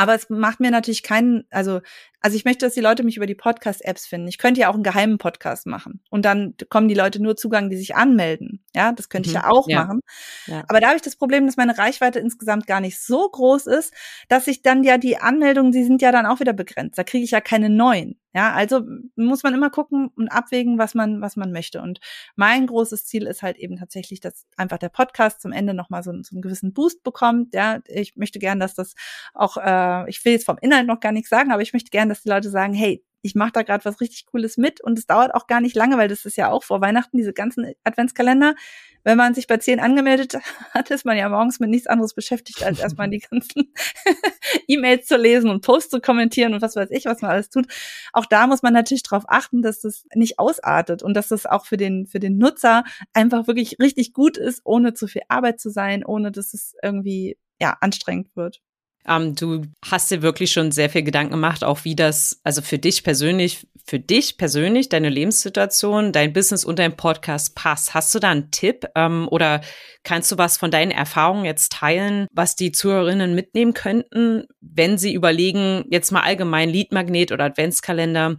Aber 0.00 0.14
es 0.14 0.30
macht 0.30 0.60
mir 0.60 0.70
natürlich 0.70 1.02
keinen, 1.02 1.44
also, 1.50 1.82
also 2.22 2.34
ich 2.34 2.46
möchte, 2.46 2.64
dass 2.64 2.72
die 2.72 2.80
Leute 2.80 3.02
mich 3.02 3.18
über 3.18 3.26
die 3.26 3.34
Podcast-Apps 3.34 4.06
finden. 4.06 4.28
Ich 4.28 4.38
könnte 4.38 4.58
ja 4.58 4.70
auch 4.70 4.74
einen 4.74 4.82
geheimen 4.82 5.18
Podcast 5.18 5.66
machen. 5.66 6.00
Und 6.08 6.24
dann 6.24 6.54
kommen 6.70 6.88
die 6.88 6.94
Leute 6.94 7.22
nur 7.22 7.36
Zugang, 7.36 7.68
die 7.68 7.76
sich 7.76 7.96
anmelden. 7.96 8.64
Ja, 8.74 8.92
das 8.92 9.10
könnte 9.10 9.28
mhm. 9.28 9.36
ich 9.36 9.42
ja 9.42 9.50
auch 9.50 9.68
ja. 9.68 9.82
machen. 9.82 10.00
Ja. 10.46 10.64
Aber 10.68 10.80
da 10.80 10.86
habe 10.86 10.96
ich 10.96 11.02
das 11.02 11.16
Problem, 11.16 11.44
dass 11.44 11.58
meine 11.58 11.76
Reichweite 11.76 12.18
insgesamt 12.18 12.66
gar 12.66 12.80
nicht 12.80 12.98
so 12.98 13.28
groß 13.28 13.66
ist, 13.66 13.92
dass 14.28 14.46
ich 14.46 14.62
dann 14.62 14.84
ja 14.84 14.96
die 14.96 15.18
Anmeldungen, 15.18 15.70
die 15.70 15.84
sind 15.84 16.00
ja 16.00 16.12
dann 16.12 16.24
auch 16.24 16.40
wieder 16.40 16.54
begrenzt. 16.54 16.96
Da 16.96 17.04
kriege 17.04 17.24
ich 17.24 17.32
ja 17.32 17.42
keine 17.42 17.68
neuen. 17.68 18.18
Ja, 18.32 18.52
also 18.52 18.82
muss 19.16 19.42
man 19.42 19.54
immer 19.54 19.70
gucken 19.70 20.10
und 20.14 20.28
abwägen, 20.28 20.78
was 20.78 20.94
man, 20.94 21.20
was 21.20 21.36
man 21.36 21.50
möchte. 21.50 21.80
Und 21.82 21.98
mein 22.36 22.66
großes 22.66 23.04
Ziel 23.06 23.26
ist 23.26 23.42
halt 23.42 23.56
eben 23.58 23.76
tatsächlich, 23.76 24.20
dass 24.20 24.46
einfach 24.56 24.78
der 24.78 24.88
Podcast 24.88 25.40
zum 25.40 25.50
Ende 25.52 25.74
nochmal 25.74 26.04
so, 26.04 26.12
so 26.22 26.36
einen 26.36 26.42
gewissen 26.42 26.72
Boost 26.72 27.02
bekommt. 27.02 27.54
Ja, 27.54 27.80
ich 27.86 28.16
möchte 28.16 28.38
gern, 28.38 28.60
dass 28.60 28.74
das 28.74 28.94
auch, 29.34 29.56
äh, 29.56 30.08
ich 30.08 30.24
will 30.24 30.32
jetzt 30.32 30.46
vom 30.46 30.58
Inhalt 30.60 30.86
noch 30.86 31.00
gar 31.00 31.12
nichts 31.12 31.28
sagen, 31.28 31.50
aber 31.50 31.62
ich 31.62 31.72
möchte 31.72 31.90
gern, 31.90 32.08
dass 32.08 32.22
die 32.22 32.28
Leute 32.28 32.50
sagen, 32.50 32.72
hey, 32.72 33.04
ich 33.22 33.34
mache 33.34 33.52
da 33.52 33.62
gerade 33.62 33.84
was 33.84 34.00
richtig 34.00 34.26
Cooles 34.26 34.56
mit 34.56 34.80
und 34.80 34.98
es 34.98 35.06
dauert 35.06 35.34
auch 35.34 35.46
gar 35.46 35.60
nicht 35.60 35.76
lange, 35.76 35.98
weil 35.98 36.08
das 36.08 36.24
ist 36.24 36.36
ja 36.36 36.50
auch 36.50 36.64
vor 36.64 36.80
Weihnachten, 36.80 37.16
diese 37.16 37.32
ganzen 37.32 37.72
Adventskalender. 37.84 38.54
Wenn 39.02 39.16
man 39.16 39.32
sich 39.32 39.46
bei 39.46 39.56
zehn 39.56 39.80
angemeldet 39.80 40.34
hat, 40.70 40.90
ist 40.90 41.04
man 41.04 41.16
ja 41.16 41.28
morgens 41.28 41.60
mit 41.60 41.70
nichts 41.70 41.86
anderes 41.86 42.14
beschäftigt, 42.14 42.62
als 42.62 42.80
erstmal 42.80 43.08
die 43.08 43.20
ganzen 43.20 43.72
E-Mails 44.68 45.06
zu 45.06 45.16
lesen 45.16 45.50
und 45.50 45.62
Posts 45.62 45.90
zu 45.90 46.00
kommentieren 46.00 46.54
und 46.54 46.62
was 46.62 46.76
weiß 46.76 46.90
ich, 46.90 47.06
was 47.06 47.22
man 47.22 47.30
alles 47.30 47.50
tut. 47.50 47.66
Auch 48.12 48.26
da 48.26 48.46
muss 48.46 48.62
man 48.62 48.72
natürlich 48.72 49.02
darauf 49.02 49.24
achten, 49.28 49.62
dass 49.62 49.80
das 49.80 50.04
nicht 50.14 50.38
ausartet 50.38 51.02
und 51.02 51.14
dass 51.14 51.28
das 51.28 51.46
auch 51.46 51.66
für 51.66 51.76
den, 51.76 52.06
für 52.06 52.20
den 52.20 52.38
Nutzer 52.38 52.84
einfach 53.12 53.46
wirklich 53.46 53.78
richtig 53.80 54.12
gut 54.12 54.36
ist, 54.36 54.60
ohne 54.64 54.94
zu 54.94 55.06
viel 55.06 55.22
Arbeit 55.28 55.60
zu 55.60 55.70
sein, 55.70 56.04
ohne 56.04 56.30
dass 56.30 56.52
es 56.54 56.74
irgendwie 56.82 57.38
ja 57.60 57.76
anstrengend 57.80 58.34
wird. 58.36 58.60
Ähm, 59.06 59.34
du 59.34 59.62
hast 59.84 60.10
dir 60.10 60.22
wirklich 60.22 60.52
schon 60.52 60.72
sehr 60.72 60.90
viel 60.90 61.02
Gedanken 61.02 61.32
gemacht, 61.32 61.64
auch 61.64 61.84
wie 61.84 61.96
das, 61.96 62.40
also 62.44 62.62
für 62.62 62.78
dich 62.78 63.02
persönlich, 63.02 63.66
für 63.86 63.98
dich 63.98 64.36
persönlich, 64.36 64.88
deine 64.88 65.08
Lebenssituation, 65.08 66.12
dein 66.12 66.32
Business 66.32 66.64
und 66.64 66.78
dein 66.78 66.96
Podcast 66.96 67.54
passt. 67.54 67.94
Hast 67.94 68.14
du 68.14 68.18
da 68.18 68.30
einen 68.30 68.50
Tipp 68.50 68.86
ähm, 68.94 69.26
oder 69.30 69.62
kannst 70.04 70.30
du 70.30 70.38
was 70.38 70.58
von 70.58 70.70
deinen 70.70 70.90
Erfahrungen 70.90 71.44
jetzt 71.44 71.72
teilen, 71.72 72.26
was 72.32 72.56
die 72.56 72.72
Zuhörerinnen 72.72 73.34
mitnehmen 73.34 73.74
könnten, 73.74 74.44
wenn 74.60 74.98
sie 74.98 75.14
überlegen, 75.14 75.84
jetzt 75.90 76.12
mal 76.12 76.22
allgemein 76.22 76.68
Leadmagnet 76.68 77.32
oder 77.32 77.44
Adventskalender? 77.44 78.36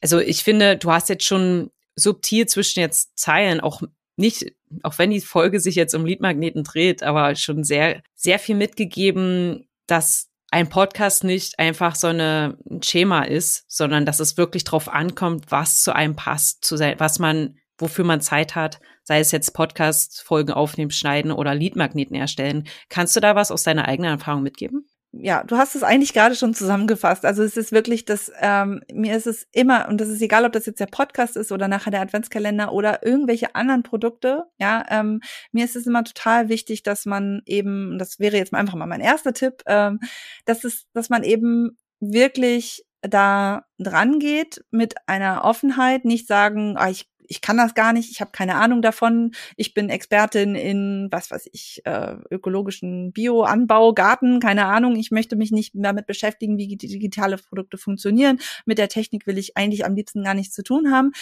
Also 0.00 0.18
ich 0.20 0.44
finde, 0.44 0.76
du 0.76 0.92
hast 0.92 1.08
jetzt 1.08 1.24
schon 1.24 1.70
subtil 1.96 2.46
zwischen 2.46 2.80
jetzt 2.80 3.18
Zeilen 3.18 3.60
auch 3.60 3.82
nicht, 4.16 4.52
auch 4.82 4.98
wenn 4.98 5.10
die 5.10 5.20
Folge 5.20 5.60
sich 5.60 5.74
jetzt 5.74 5.94
um 5.94 6.04
Leadmagneten 6.04 6.62
dreht, 6.62 7.02
aber 7.02 7.34
schon 7.34 7.64
sehr, 7.64 8.02
sehr 8.14 8.38
viel 8.38 8.54
mitgegeben, 8.54 9.66
dass 9.86 10.30
ein 10.50 10.68
Podcast 10.68 11.24
nicht 11.24 11.58
einfach 11.58 11.96
so 11.96 12.06
eine, 12.06 12.56
ein 12.70 12.82
Schema 12.82 13.22
ist, 13.22 13.64
sondern 13.66 14.06
dass 14.06 14.20
es 14.20 14.36
wirklich 14.36 14.64
drauf 14.64 14.88
ankommt, 14.88 15.50
was 15.50 15.82
zu 15.82 15.94
einem 15.94 16.14
passt, 16.14 16.64
zu 16.64 16.76
sein, 16.76 16.94
was 16.98 17.18
man, 17.18 17.56
wofür 17.76 18.04
man 18.04 18.20
Zeit 18.20 18.54
hat, 18.54 18.78
sei 19.02 19.18
es 19.18 19.32
jetzt 19.32 19.52
Podcast-Folgen 19.52 20.52
aufnehmen, 20.52 20.92
schneiden 20.92 21.32
oder 21.32 21.54
Leadmagneten 21.54 22.14
erstellen. 22.14 22.68
Kannst 22.88 23.16
du 23.16 23.20
da 23.20 23.34
was 23.34 23.50
aus 23.50 23.64
deiner 23.64 23.88
eigenen 23.88 24.12
Erfahrung 24.12 24.42
mitgeben? 24.42 24.86
Ja, 25.20 25.44
du 25.44 25.56
hast 25.56 25.74
es 25.74 25.82
eigentlich 25.82 26.12
gerade 26.12 26.34
schon 26.34 26.54
zusammengefasst. 26.54 27.24
Also 27.24 27.42
es 27.42 27.56
ist 27.56 27.72
wirklich 27.72 28.04
das, 28.04 28.32
ähm, 28.40 28.82
mir 28.92 29.16
ist 29.16 29.26
es 29.26 29.46
immer, 29.52 29.88
und 29.88 30.00
das 30.00 30.08
ist 30.08 30.22
egal, 30.22 30.44
ob 30.44 30.52
das 30.52 30.66
jetzt 30.66 30.80
der 30.80 30.86
Podcast 30.86 31.36
ist 31.36 31.52
oder 31.52 31.68
nachher 31.68 31.90
der 31.90 32.00
Adventskalender 32.00 32.72
oder 32.72 33.04
irgendwelche 33.06 33.54
anderen 33.54 33.82
Produkte, 33.82 34.44
ja, 34.58 34.84
ähm, 34.90 35.20
mir 35.52 35.64
ist 35.64 35.76
es 35.76 35.86
immer 35.86 36.04
total 36.04 36.48
wichtig, 36.48 36.82
dass 36.82 37.06
man 37.06 37.42
eben, 37.46 37.98
das 37.98 38.18
wäre 38.18 38.36
jetzt 38.36 38.54
einfach 38.54 38.74
mal 38.74 38.86
mein 38.86 39.00
erster 39.00 39.32
Tipp, 39.32 39.62
ähm, 39.66 40.00
dass 40.44 40.64
es, 40.64 40.86
dass 40.92 41.10
man 41.10 41.22
eben 41.22 41.76
wirklich 42.00 42.84
da 43.02 43.66
dran 43.78 44.18
geht 44.18 44.64
mit 44.70 44.94
einer 45.06 45.44
Offenheit, 45.44 46.04
nicht 46.04 46.26
sagen, 46.26 46.76
ah, 46.76 46.88
ich 46.88 47.06
ich 47.26 47.40
kann 47.40 47.56
das 47.56 47.74
gar 47.74 47.92
nicht, 47.92 48.10
ich 48.10 48.20
habe 48.20 48.30
keine 48.32 48.56
Ahnung 48.56 48.82
davon. 48.82 49.32
Ich 49.56 49.74
bin 49.74 49.88
Expertin 49.88 50.54
in, 50.54 51.08
was 51.10 51.30
weiß 51.30 51.48
ich, 51.52 51.82
äh, 51.84 52.16
ökologischen 52.30 53.12
Bioanbau, 53.12 53.92
Garten, 53.92 54.40
keine 54.40 54.66
Ahnung. 54.66 54.96
Ich 54.96 55.10
möchte 55.10 55.36
mich 55.36 55.50
nicht 55.50 55.72
damit 55.74 56.06
beschäftigen, 56.06 56.58
wie 56.58 56.76
digitale 56.76 57.36
Produkte 57.36 57.78
funktionieren. 57.78 58.38
Mit 58.66 58.78
der 58.78 58.88
Technik 58.88 59.26
will 59.26 59.38
ich 59.38 59.56
eigentlich 59.56 59.84
am 59.84 59.94
liebsten 59.94 60.24
gar 60.24 60.34
nichts 60.34 60.54
zu 60.54 60.62
tun 60.62 60.90
haben. 60.90 61.12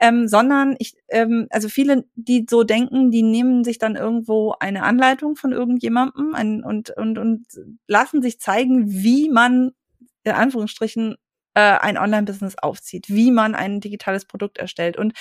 Ähm, 0.00 0.28
sondern 0.28 0.76
ich, 0.78 0.94
ähm, 1.08 1.46
also 1.50 1.68
viele, 1.68 2.04
die 2.14 2.46
so 2.48 2.64
denken, 2.64 3.10
die 3.10 3.22
nehmen 3.22 3.64
sich 3.64 3.78
dann 3.78 3.96
irgendwo 3.96 4.54
eine 4.60 4.82
Anleitung 4.82 5.36
von 5.36 5.52
irgendjemandem 5.52 6.34
ein, 6.34 6.62
und, 6.62 6.90
und, 6.90 7.18
und 7.18 7.46
lassen 7.86 8.22
sich 8.22 8.40
zeigen, 8.40 8.90
wie 8.90 9.28
man 9.28 9.72
in 10.24 10.32
Anführungsstrichen 10.32 11.16
äh, 11.58 11.78
ein 11.80 11.98
Online-Business 11.98 12.56
aufzieht, 12.56 13.08
wie 13.08 13.32
man 13.32 13.56
ein 13.56 13.80
digitales 13.80 14.24
Produkt 14.24 14.58
erstellt. 14.58 14.96
Und 14.96 15.12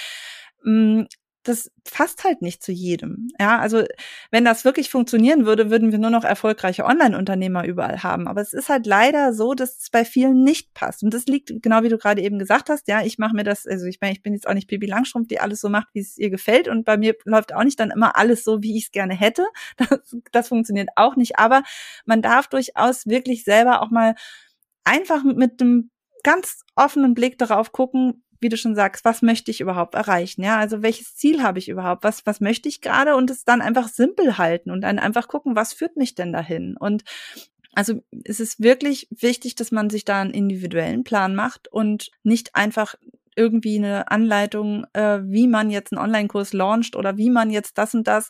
mh, 0.63 1.01
mm, 1.01 1.07
das 1.43 1.71
passt 1.89 2.25
halt 2.25 2.41
nicht 2.41 2.61
zu 2.61 2.73
jedem. 2.73 3.29
Ja, 3.39 3.57
also 3.59 3.83
wenn 4.31 4.43
das 4.43 4.65
wirklich 4.65 4.89
funktionieren 4.89 5.45
würde, 5.45 5.71
würden 5.71 5.91
wir 5.91 5.97
nur 5.97 6.09
noch 6.09 6.25
erfolgreiche 6.25 6.83
Online-Unternehmer 6.83 7.65
überall 7.65 8.03
haben. 8.03 8.27
Aber 8.27 8.41
es 8.41 8.53
ist 8.53 8.67
halt 8.69 8.85
leider 8.85 9.33
so, 9.33 9.53
dass 9.53 9.77
es 9.77 9.89
bei 9.89 10.03
vielen 10.03 10.43
nicht 10.43 10.73
passt. 10.73 11.03
Und 11.03 11.13
das 11.13 11.25
liegt, 11.25 11.51
genau 11.63 11.83
wie 11.83 11.89
du 11.89 11.97
gerade 11.97 12.21
eben 12.21 12.37
gesagt 12.37 12.69
hast, 12.69 12.87
ja, 12.89 13.01
ich 13.01 13.17
mache 13.17 13.33
mir 13.33 13.45
das, 13.45 13.65
also 13.65 13.85
ich 13.85 13.99
meine, 14.01 14.13
ich 14.13 14.21
bin 14.21 14.33
jetzt 14.33 14.47
auch 14.47 14.53
nicht 14.53 14.67
Bibi 14.67 14.87
Langstrumpf, 14.87 15.29
die 15.29 15.39
alles 15.39 15.61
so 15.61 15.69
macht, 15.69 15.87
wie 15.93 16.01
es 16.01 16.17
ihr 16.17 16.29
gefällt. 16.29 16.67
Und 16.67 16.83
bei 16.83 16.97
mir 16.97 17.15
läuft 17.23 17.53
auch 17.53 17.63
nicht 17.63 17.79
dann 17.79 17.91
immer 17.91 18.17
alles 18.17 18.43
so, 18.43 18.61
wie 18.61 18.77
ich 18.77 18.85
es 18.85 18.91
gerne 18.91 19.15
hätte. 19.15 19.45
Das, 19.77 20.17
das 20.31 20.47
funktioniert 20.49 20.89
auch 20.97 21.15
nicht. 21.15 21.39
Aber 21.39 21.63
man 22.05 22.21
darf 22.21 22.47
durchaus 22.47 23.07
wirklich 23.07 23.45
selber 23.45 23.81
auch 23.81 23.89
mal 23.89 24.15
einfach 24.83 25.23
mit 25.23 25.61
einem 25.61 25.91
ganz 26.23 26.61
offenen 26.75 27.13
Blick 27.13 27.37
darauf 27.37 27.71
gucken, 27.71 28.23
wie 28.39 28.49
du 28.49 28.57
schon 28.57 28.75
sagst, 28.75 29.03
was 29.03 29.21
möchte 29.21 29.51
ich 29.51 29.61
überhaupt 29.61 29.95
erreichen? 29.95 30.43
Ja, 30.43 30.57
also 30.59 30.83
welches 30.83 31.15
Ziel 31.15 31.41
habe 31.41 31.59
ich 31.59 31.69
überhaupt? 31.69 32.03
Was, 32.03 32.25
was 32.25 32.39
möchte 32.39 32.69
ich 32.69 32.81
gerade? 32.81 33.15
Und 33.15 33.31
es 33.31 33.45
dann 33.45 33.61
einfach 33.61 33.87
simpel 33.87 34.37
halten 34.37 34.69
und 34.71 34.81
dann 34.81 34.99
einfach 34.99 35.27
gucken, 35.27 35.55
was 35.55 35.73
führt 35.73 35.97
mich 35.97 36.13
denn 36.13 36.33
dahin? 36.33 36.77
Und 36.77 37.03
also 37.73 38.01
es 38.25 38.39
ist 38.39 38.59
wirklich 38.61 39.07
wichtig, 39.11 39.55
dass 39.55 39.71
man 39.71 39.89
sich 39.89 40.05
da 40.05 40.21
einen 40.21 40.31
individuellen 40.31 41.03
Plan 41.03 41.35
macht 41.35 41.67
und 41.67 42.11
nicht 42.23 42.55
einfach 42.55 42.95
irgendwie 43.35 43.77
eine 43.77 44.09
Anleitung, 44.09 44.85
äh, 44.93 45.19
wie 45.23 45.47
man 45.47 45.69
jetzt 45.69 45.93
einen 45.93 46.01
Online-Kurs 46.01 46.53
launcht 46.53 46.95
oder 46.95 47.17
wie 47.17 47.29
man 47.29 47.51
jetzt 47.51 47.77
das 47.77 47.93
und 47.93 48.07
das. 48.07 48.29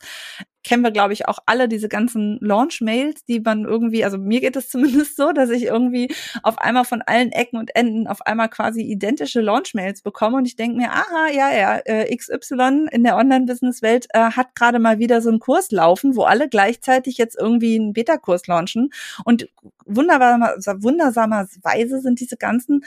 Kennen 0.67 0.84
wir, 0.84 0.91
glaube 0.91 1.13
ich, 1.13 1.30
auch 1.30 1.39
alle 1.45 1.69
diese 1.69 1.88
ganzen 1.88 2.39
Launch-Mails, 2.41 3.23
die 3.23 3.39
man 3.39 3.63
irgendwie, 3.63 4.03
also 4.03 4.17
mir 4.17 4.41
geht 4.41 4.58
es 4.58 4.67
zumindest 4.69 5.15
so, 5.15 5.32
dass 5.32 5.49
ich 5.49 5.63
irgendwie 5.63 6.13
auf 6.43 6.58
einmal 6.60 6.84
von 6.84 7.01
allen 7.01 7.32
Ecken 7.32 7.58
und 7.58 7.73
Enden 7.73 8.06
auf 8.06 8.21
einmal 8.25 8.49
quasi 8.49 8.82
identische 8.82 9.39
Launch-Mails 9.39 10.01
bekomme 10.01 10.36
und 10.36 10.45
ich 10.45 10.58
denke 10.58 10.75
mir, 10.75 10.91
aha, 10.91 11.27
ja, 11.34 11.51
ja, 11.51 11.77
äh, 11.86 12.13
XY 12.13 12.88
in 12.91 13.06
der 13.06 13.15
Online-Business-Welt 13.15 14.08
äh, 14.10 14.19
hat 14.19 14.56
gerade 14.56 14.80
mal 14.80 14.99
wieder 14.99 15.21
so 15.21 15.30
einen 15.30 15.39
Kurs 15.39 15.71
laufen, 15.71 16.17
wo 16.17 16.23
alle 16.23 16.49
gleichzeitig 16.49 17.17
jetzt 17.17 17.38
irgendwie 17.39 17.80
einen 17.80 17.93
Beta-Kurs 17.93 18.47
launchen 18.47 18.89
und 19.23 19.47
wunderbar, 19.86 20.58
wundersamerweise 20.58 22.01
sind 22.01 22.19
diese 22.19 22.36
ganzen 22.36 22.84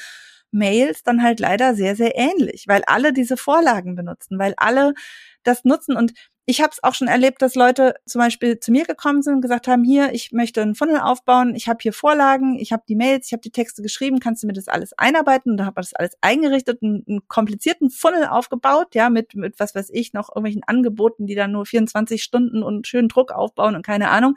Mails 0.52 1.02
dann 1.02 1.22
halt 1.22 1.40
leider 1.40 1.74
sehr, 1.74 1.96
sehr 1.96 2.16
ähnlich, 2.16 2.66
weil 2.66 2.82
alle 2.86 3.12
diese 3.12 3.36
Vorlagen 3.36 3.94
benutzen, 3.94 4.38
weil 4.38 4.54
alle 4.56 4.94
das 5.42 5.64
nutzen. 5.64 5.96
Und 5.96 6.12
ich 6.50 6.60
habe 6.60 6.72
es 6.72 6.82
auch 6.82 6.94
schon 6.94 7.06
erlebt, 7.06 7.42
dass 7.42 7.54
Leute 7.54 7.94
zum 8.06 8.18
Beispiel 8.18 8.58
zu 8.58 8.72
mir 8.72 8.84
gekommen 8.84 9.22
sind 9.22 9.34
und 9.34 9.40
gesagt 9.40 9.68
haben, 9.68 9.84
hier, 9.84 10.12
ich 10.12 10.32
möchte 10.32 10.60
einen 10.60 10.74
Funnel 10.74 10.98
aufbauen, 10.98 11.54
ich 11.54 11.68
habe 11.68 11.78
hier 11.80 11.92
Vorlagen, 11.92 12.58
ich 12.58 12.72
habe 12.72 12.82
die 12.88 12.96
Mails, 12.96 13.28
ich 13.28 13.32
habe 13.32 13.40
die 13.40 13.52
Texte 13.52 13.82
geschrieben, 13.82 14.18
kannst 14.18 14.42
du 14.42 14.48
mir 14.48 14.52
das 14.52 14.66
alles 14.66 14.92
einarbeiten? 14.94 15.52
Und 15.52 15.58
da 15.58 15.64
habe 15.64 15.80
ich 15.80 15.90
das 15.90 15.94
alles 15.94 16.16
eingerichtet, 16.22 16.82
einen, 16.82 17.04
einen, 17.08 17.28
komplizierten 17.28 17.88
Funnel 17.88 18.26
aufgebaut, 18.26 18.96
ja, 18.96 19.10
mit, 19.10 19.36
mit 19.36 19.60
was 19.60 19.76
weiß 19.76 19.90
ich, 19.92 20.12
noch 20.12 20.28
irgendwelchen 20.28 20.64
Angeboten, 20.64 21.28
die 21.28 21.36
dann 21.36 21.52
nur 21.52 21.66
24 21.66 22.20
Stunden 22.20 22.64
und 22.64 22.88
schönen 22.88 23.08
Druck 23.08 23.30
aufbauen 23.30 23.76
und 23.76 23.86
keine 23.86 24.10
Ahnung. 24.10 24.34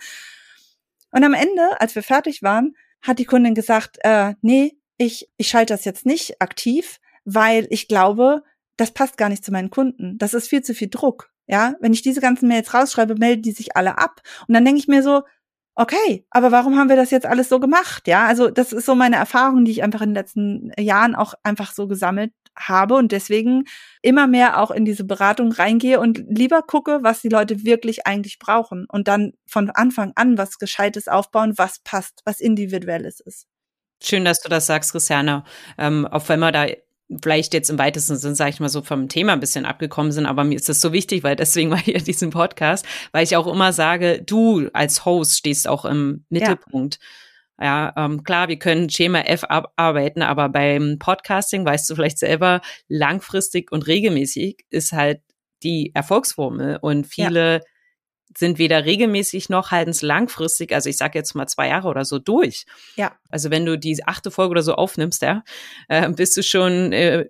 Und 1.10 1.24
am 1.24 1.34
Ende, 1.34 1.82
als 1.82 1.96
wir 1.96 2.04
fertig 2.04 2.44
waren, 2.44 2.76
hat 3.02 3.18
die 3.18 3.26
Kundin 3.26 3.56
gesagt, 3.56 3.98
äh, 4.02 4.36
nee, 4.42 4.78
ich, 4.98 5.32
ich 5.38 5.48
schalte 5.48 5.74
das 5.74 5.84
jetzt 5.84 6.06
nicht 6.06 6.40
aktiv, 6.44 7.00
weil 7.26 7.66
ich 7.72 7.88
glaube, 7.88 8.44
das 8.78 8.92
passt 8.92 9.18
gar 9.18 9.30
nicht 9.30 9.44
zu 9.44 9.52
meinen 9.52 9.72
Kunden. 9.72 10.20
Das 10.20 10.36
ist 10.36 10.48
viel 10.48 10.62
zu 10.62 10.76
viel 10.76 10.90
Druck. 10.90 11.33
Ja, 11.48 11.74
wenn 11.82 11.94
ich 11.94 12.02
diese 12.02 12.22
ganzen 12.22 12.48
Mails 12.48 12.74
rausschreibe, 12.74 13.16
melden 13.16 13.42
die 13.42 13.52
sich 13.52 13.76
alle 13.76 13.98
ab. 13.98 14.22
Und 14.48 14.54
dann 14.54 14.66
denke 14.66 14.80
ich 14.80 14.88
mir 14.88 15.04
so, 15.04 15.24
okay, 15.76 16.26
aber 16.30 16.52
warum 16.52 16.78
haben 16.78 16.90
wir 16.90 16.96
das 16.96 17.12
jetzt 17.12 17.26
alles 17.26 17.50
so 17.50 17.60
gemacht? 17.60 18.08
Ja, 18.08 18.26
also 18.28 18.50
das 18.50 18.74
ist 18.74 18.86
so 18.86 18.96
meine 18.96 19.16
Erfahrung, 19.16 19.66
die 19.66 19.72
ich 19.72 19.84
einfach 19.84 20.02
in 20.02 20.10
den 20.10 20.16
letzten 20.16 20.72
Jahren 20.80 21.16
auch 21.16 21.34
einfach 21.44 21.72
so 21.74 21.88
gesammelt 21.88 22.32
habe 22.56 22.96
und 22.96 23.12
deswegen 23.12 23.66
immer 24.02 24.28
mehr 24.28 24.60
auch 24.60 24.70
in 24.70 24.86
diese 24.86 25.04
Beratung 25.04 25.52
reingehe 25.52 26.00
und 26.00 26.24
lieber 26.28 26.62
gucke, 26.62 27.00
was 27.02 27.22
die 27.22 27.30
Leute 27.30 27.64
wirklich 27.64 28.06
eigentlich 28.06 28.38
brauchen 28.38 28.86
und 28.90 29.08
dann 29.08 29.34
von 29.48 29.72
Anfang 29.72 30.14
an 30.16 30.38
was 30.38 30.60
Gescheites 30.60 31.08
aufbauen, 31.08 31.54
was 31.58 31.80
passt, 31.80 32.22
was 32.26 32.40
individuelles 32.40 33.20
ist. 33.20 33.48
Schön, 34.04 34.26
dass 34.26 34.42
du 34.42 34.50
das 34.50 34.68
sagst, 34.68 34.92
Christiane. 34.92 35.44
Ähm, 35.78 36.06
auch 36.06 36.28
wenn 36.30 36.42
wir 36.42 36.52
da 36.52 36.68
vielleicht 37.22 37.54
jetzt 37.54 37.70
im 37.70 37.78
weitesten 37.78 38.16
Sinn, 38.16 38.36
sage 38.36 38.52
ich 38.52 38.60
mal 38.60 38.70
so, 38.70 38.82
vom 38.82 39.10
Thema 39.10 39.34
ein 39.34 39.40
bisschen 39.40 39.66
abgekommen 39.66 40.12
sind, 40.12 40.26
aber 40.26 40.44
mir 40.44 40.56
ist 40.56 40.70
das 40.70 40.82
so 40.82 40.94
wichtig, 40.94 41.24
weil 41.24 41.36
deswegen 41.36 41.72
war 41.72 41.78
hier 41.78 41.98
diesen 42.00 42.30
Podcast, 42.30 42.86
weil 43.12 43.24
ich 43.24 43.36
auch 43.36 43.48
immer 43.48 43.74
sage, 43.74 44.22
du 44.22 44.70
als 44.74 45.06
Host 45.06 45.38
stehst 45.38 45.68
auch 45.68 45.86
im 45.86 46.26
Mittelpunkt. 46.30 47.00
Ja, 47.60 47.94
ja 47.96 48.06
ähm, 48.06 48.24
klar, 48.24 48.48
wir 48.48 48.58
können 48.58 48.90
Schema 48.90 49.22
F 49.22 49.44
arbeiten, 49.76 50.22
aber 50.22 50.50
beim 50.50 50.98
Podcasting, 51.00 51.66
weißt 51.66 51.90
du 51.90 51.96
vielleicht 51.96 52.20
selber, 52.20 52.62
langfristig 52.88 53.72
und 53.72 53.88
regelmäßig 53.88 54.66
ist 54.70 54.92
halt 54.92 55.22
die 55.62 55.92
Erfolgsformel 55.94 56.80
und 56.82 57.06
viele 57.08 57.56
ja 57.56 57.62
sind 58.38 58.58
weder 58.58 58.86
regelmäßig 58.86 59.50
noch 59.50 59.72
halten 59.72 59.94
langfristig, 60.02 60.74
also 60.74 60.90
ich 60.90 60.98
sage 60.98 61.18
jetzt 61.18 61.36
mal 61.36 61.48
zwei 61.48 61.68
Jahre 61.68 61.88
oder 61.88 62.06
so 62.06 62.20
durch. 62.20 62.66
Ja. 62.96 63.14
Also 63.30 63.52
wenn 63.52 63.66
du 63.66 63.78
die 63.78 64.06
achte 64.06 64.32
Folge 64.32 64.52
oder 64.52 64.64
so 64.64 64.76
aufnimmst, 64.76 65.22
ja, 65.22 65.44
äh, 65.88 66.10
bist 66.10 66.36
du 66.38 66.44
schon 66.44 66.94
äh, 66.94 67.26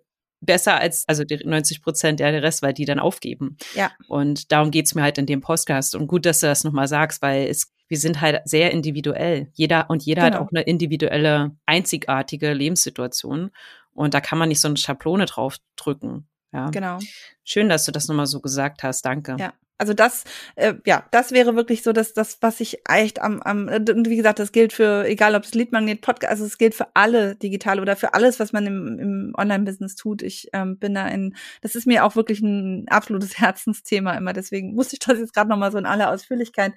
besser 0.45 0.79
als, 0.79 1.07
also 1.07 1.23
die 1.23 1.37
90 1.43 1.81
Prozent, 1.81 2.19
ja, 2.19 2.31
der 2.31 2.43
Rest, 2.43 2.61
weil 2.61 2.73
die 2.73 2.85
dann 2.85 2.99
aufgeben. 2.99 3.57
Ja. 3.75 3.91
Und 4.07 4.51
darum 4.51 4.71
geht's 4.71 4.95
mir 4.95 5.01
halt 5.01 5.17
in 5.17 5.25
dem 5.25 5.41
Podcast. 5.41 5.95
Und 5.95 6.07
gut, 6.07 6.25
dass 6.25 6.39
du 6.39 6.47
das 6.47 6.63
nochmal 6.63 6.87
sagst, 6.87 7.21
weil 7.21 7.47
es, 7.47 7.73
wir 7.87 7.97
sind 7.97 8.21
halt 8.21 8.41
sehr 8.45 8.71
individuell. 8.71 9.49
Jeder 9.53 9.89
und 9.89 10.03
jeder 10.03 10.23
genau. 10.23 10.35
hat 10.35 10.41
auch 10.41 10.51
eine 10.51 10.63
individuelle, 10.63 11.55
einzigartige 11.65 12.53
Lebenssituation. 12.53 13.51
Und 13.93 14.13
da 14.13 14.21
kann 14.21 14.37
man 14.37 14.49
nicht 14.49 14.61
so 14.61 14.67
eine 14.67 14.77
Schablone 14.77 15.25
drauf 15.25 15.57
drücken. 15.75 16.27
Ja. 16.51 16.69
Genau. 16.69 16.99
Schön, 17.43 17.69
dass 17.69 17.85
du 17.85 17.91
das 17.91 18.07
nochmal 18.07 18.27
so 18.27 18.39
gesagt 18.39 18.83
hast. 18.83 19.03
Danke. 19.05 19.35
Ja. 19.39 19.53
Also 19.77 19.93
das, 19.93 20.23
äh, 20.55 20.75
ja, 20.85 21.05
das 21.11 21.31
wäre 21.31 21.55
wirklich 21.55 21.83
so, 21.83 21.93
dass 21.93 22.13
das, 22.13 22.37
was 22.41 22.59
ich 22.59 22.79
echt 22.87 23.21
am, 23.21 23.41
am, 23.41 23.67
und 23.67 24.07
wie 24.07 24.15
gesagt, 24.15 24.39
das 24.39 24.51
gilt 24.51 24.71
für, 24.71 25.05
egal 25.05 25.35
ob 25.35 25.43
es 25.43 25.53
Leadmagnet, 25.53 26.01
Podcast, 26.01 26.31
also 26.31 26.45
es 26.45 26.57
gilt 26.57 26.75
für 26.75 26.87
alle 26.93 27.35
digital 27.35 27.79
oder 27.79 27.95
für 27.95 28.13
alles, 28.13 28.39
was 28.39 28.53
man 28.53 28.65
im, 28.65 28.99
im 28.99 29.33
Online-Business 29.37 29.95
tut. 29.95 30.21
Ich 30.21 30.49
ähm, 30.53 30.77
bin 30.77 30.93
da 30.93 31.07
in, 31.07 31.35
das 31.61 31.75
ist 31.75 31.87
mir 31.87 32.05
auch 32.05 32.15
wirklich 32.15 32.39
ein 32.41 32.85
absolutes 32.89 33.37
Herzensthema 33.39 34.13
immer. 34.13 34.33
Deswegen 34.33 34.75
muss 34.75 34.93
ich 34.93 34.99
das 34.99 35.19
jetzt 35.19 35.33
gerade 35.33 35.49
nochmal 35.49 35.71
so 35.71 35.77
in 35.77 35.85
aller 35.85 36.11
Ausführlichkeit 36.11 36.73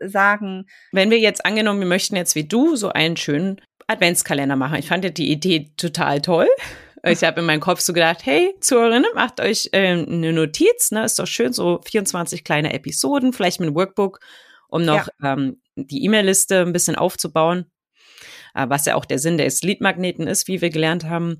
sagen. 0.00 0.66
Wenn 0.92 1.10
wir 1.10 1.18
jetzt 1.18 1.44
angenommen, 1.44 1.80
wir 1.80 1.86
möchten 1.86 2.16
jetzt 2.16 2.34
wie 2.34 2.44
du 2.44 2.76
so 2.76 2.90
einen 2.90 3.16
schönen 3.16 3.60
Adventskalender 3.86 4.56
machen. 4.56 4.78
Ich 4.78 4.88
fand 4.88 5.04
ja 5.04 5.10
die 5.10 5.30
Idee 5.30 5.70
total 5.76 6.20
toll. 6.20 6.48
Ich 7.06 7.22
habe 7.22 7.40
in 7.40 7.46
meinem 7.46 7.60
Kopf 7.60 7.80
so 7.80 7.92
gedacht, 7.92 8.24
hey, 8.24 8.54
Zuhörerinnen, 8.60 9.10
macht 9.14 9.40
euch 9.40 9.68
äh, 9.72 9.92
eine 9.92 10.32
Notiz, 10.32 10.90
ne? 10.90 11.04
Ist 11.04 11.18
doch 11.18 11.26
schön, 11.26 11.52
so 11.52 11.80
24 11.84 12.42
kleine 12.42 12.72
Episoden, 12.72 13.32
vielleicht 13.32 13.60
mit 13.60 13.68
einem 13.68 13.76
Workbook, 13.76 14.18
um 14.68 14.84
noch 14.84 15.08
ja. 15.22 15.32
ähm, 15.32 15.60
die 15.76 16.04
E-Mail-Liste 16.04 16.62
ein 16.62 16.72
bisschen 16.72 16.96
aufzubauen. 16.96 17.66
Äh, 18.54 18.68
was 18.68 18.86
ja 18.86 18.94
auch 18.96 19.04
der 19.04 19.18
Sinn 19.18 19.38
des 19.38 19.62
Leadmagneten 19.62 20.26
ist, 20.26 20.48
wie 20.48 20.60
wir 20.60 20.70
gelernt 20.70 21.04
haben. 21.04 21.38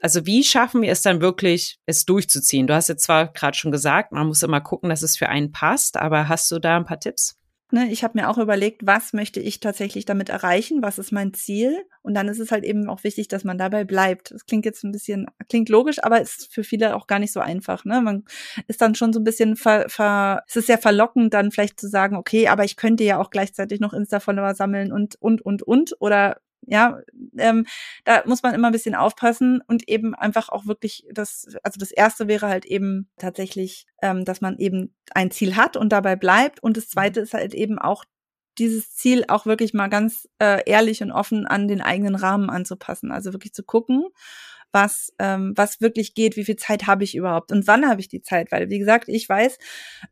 Also 0.00 0.24
wie 0.26 0.44
schaffen 0.44 0.80
wir 0.80 0.92
es 0.92 1.02
dann 1.02 1.20
wirklich, 1.20 1.78
es 1.86 2.04
durchzuziehen? 2.04 2.66
Du 2.66 2.74
hast 2.74 2.88
jetzt 2.88 3.02
zwar 3.02 3.32
gerade 3.32 3.56
schon 3.56 3.72
gesagt, 3.72 4.12
man 4.12 4.28
muss 4.28 4.42
immer 4.42 4.60
gucken, 4.60 4.88
dass 4.88 5.02
es 5.02 5.16
für 5.16 5.28
einen 5.28 5.52
passt, 5.52 5.96
aber 5.96 6.28
hast 6.28 6.50
du 6.50 6.58
da 6.58 6.76
ein 6.76 6.86
paar 6.86 7.00
Tipps? 7.00 7.36
Ne, 7.74 7.90
ich 7.90 8.04
habe 8.04 8.20
mir 8.20 8.28
auch 8.28 8.36
überlegt, 8.36 8.82
was 8.84 9.14
möchte 9.14 9.40
ich 9.40 9.58
tatsächlich 9.58 10.04
damit 10.04 10.28
erreichen, 10.28 10.82
was 10.82 10.98
ist 10.98 11.10
mein 11.10 11.32
Ziel 11.32 11.82
und 12.02 12.12
dann 12.12 12.28
ist 12.28 12.38
es 12.38 12.52
halt 12.52 12.64
eben 12.64 12.86
auch 12.90 13.02
wichtig, 13.02 13.28
dass 13.28 13.44
man 13.44 13.56
dabei 13.56 13.84
bleibt. 13.84 14.30
Das 14.30 14.44
klingt 14.44 14.66
jetzt 14.66 14.84
ein 14.84 14.92
bisschen, 14.92 15.24
klingt 15.48 15.70
logisch, 15.70 15.96
aber 16.04 16.20
ist 16.20 16.52
für 16.52 16.64
viele 16.64 16.94
auch 16.94 17.06
gar 17.06 17.18
nicht 17.18 17.32
so 17.32 17.40
einfach. 17.40 17.86
Ne? 17.86 18.02
Man 18.02 18.24
ist 18.68 18.82
dann 18.82 18.94
schon 18.94 19.14
so 19.14 19.20
ein 19.20 19.24
bisschen, 19.24 19.56
ver, 19.56 19.88
ver, 19.88 20.42
es 20.46 20.56
ist 20.56 20.66
sehr 20.66 20.76
verlockend, 20.76 21.32
dann 21.32 21.50
vielleicht 21.50 21.80
zu 21.80 21.88
sagen, 21.88 22.16
okay, 22.16 22.48
aber 22.48 22.64
ich 22.64 22.76
könnte 22.76 23.04
ja 23.04 23.18
auch 23.18 23.30
gleichzeitig 23.30 23.80
noch 23.80 23.94
Insta-Follower 23.94 24.54
sammeln 24.54 24.92
und, 24.92 25.16
und, 25.18 25.40
und, 25.40 25.62
und 25.62 25.96
oder 25.98 26.42
ja, 26.66 27.00
ähm, 27.38 27.66
da 28.04 28.22
muss 28.26 28.42
man 28.42 28.54
immer 28.54 28.68
ein 28.68 28.72
bisschen 28.72 28.94
aufpassen 28.94 29.62
und 29.66 29.88
eben 29.88 30.14
einfach 30.14 30.48
auch 30.48 30.66
wirklich 30.66 31.04
das, 31.12 31.46
also 31.62 31.78
das 31.78 31.90
erste 31.90 32.28
wäre 32.28 32.48
halt 32.48 32.64
eben 32.64 33.10
tatsächlich, 33.18 33.86
ähm, 34.00 34.24
dass 34.24 34.40
man 34.40 34.58
eben 34.58 34.94
ein 35.14 35.30
Ziel 35.30 35.56
hat 35.56 35.76
und 35.76 35.90
dabei 35.90 36.16
bleibt. 36.16 36.62
Und 36.62 36.76
das 36.76 36.88
zweite 36.88 37.20
ist 37.20 37.34
halt 37.34 37.54
eben 37.54 37.78
auch 37.78 38.04
dieses 38.58 38.94
Ziel 38.94 39.24
auch 39.28 39.46
wirklich 39.46 39.74
mal 39.74 39.88
ganz 39.88 40.28
äh, 40.38 40.62
ehrlich 40.66 41.02
und 41.02 41.10
offen 41.10 41.46
an 41.46 41.68
den 41.68 41.80
eigenen 41.80 42.14
Rahmen 42.14 42.50
anzupassen. 42.50 43.10
Also 43.10 43.32
wirklich 43.32 43.54
zu 43.54 43.64
gucken, 43.64 44.06
was, 44.72 45.12
ähm, 45.18 45.52
was 45.56 45.80
wirklich 45.80 46.14
geht, 46.14 46.36
wie 46.36 46.44
viel 46.44 46.56
Zeit 46.56 46.86
habe 46.86 47.04
ich 47.04 47.14
überhaupt 47.14 47.52
und 47.52 47.66
wann 47.66 47.88
habe 47.88 48.00
ich 48.00 48.08
die 48.08 48.22
Zeit. 48.22 48.50
Weil, 48.50 48.70
wie 48.70 48.78
gesagt, 48.78 49.08
ich 49.08 49.28
weiß, 49.28 49.58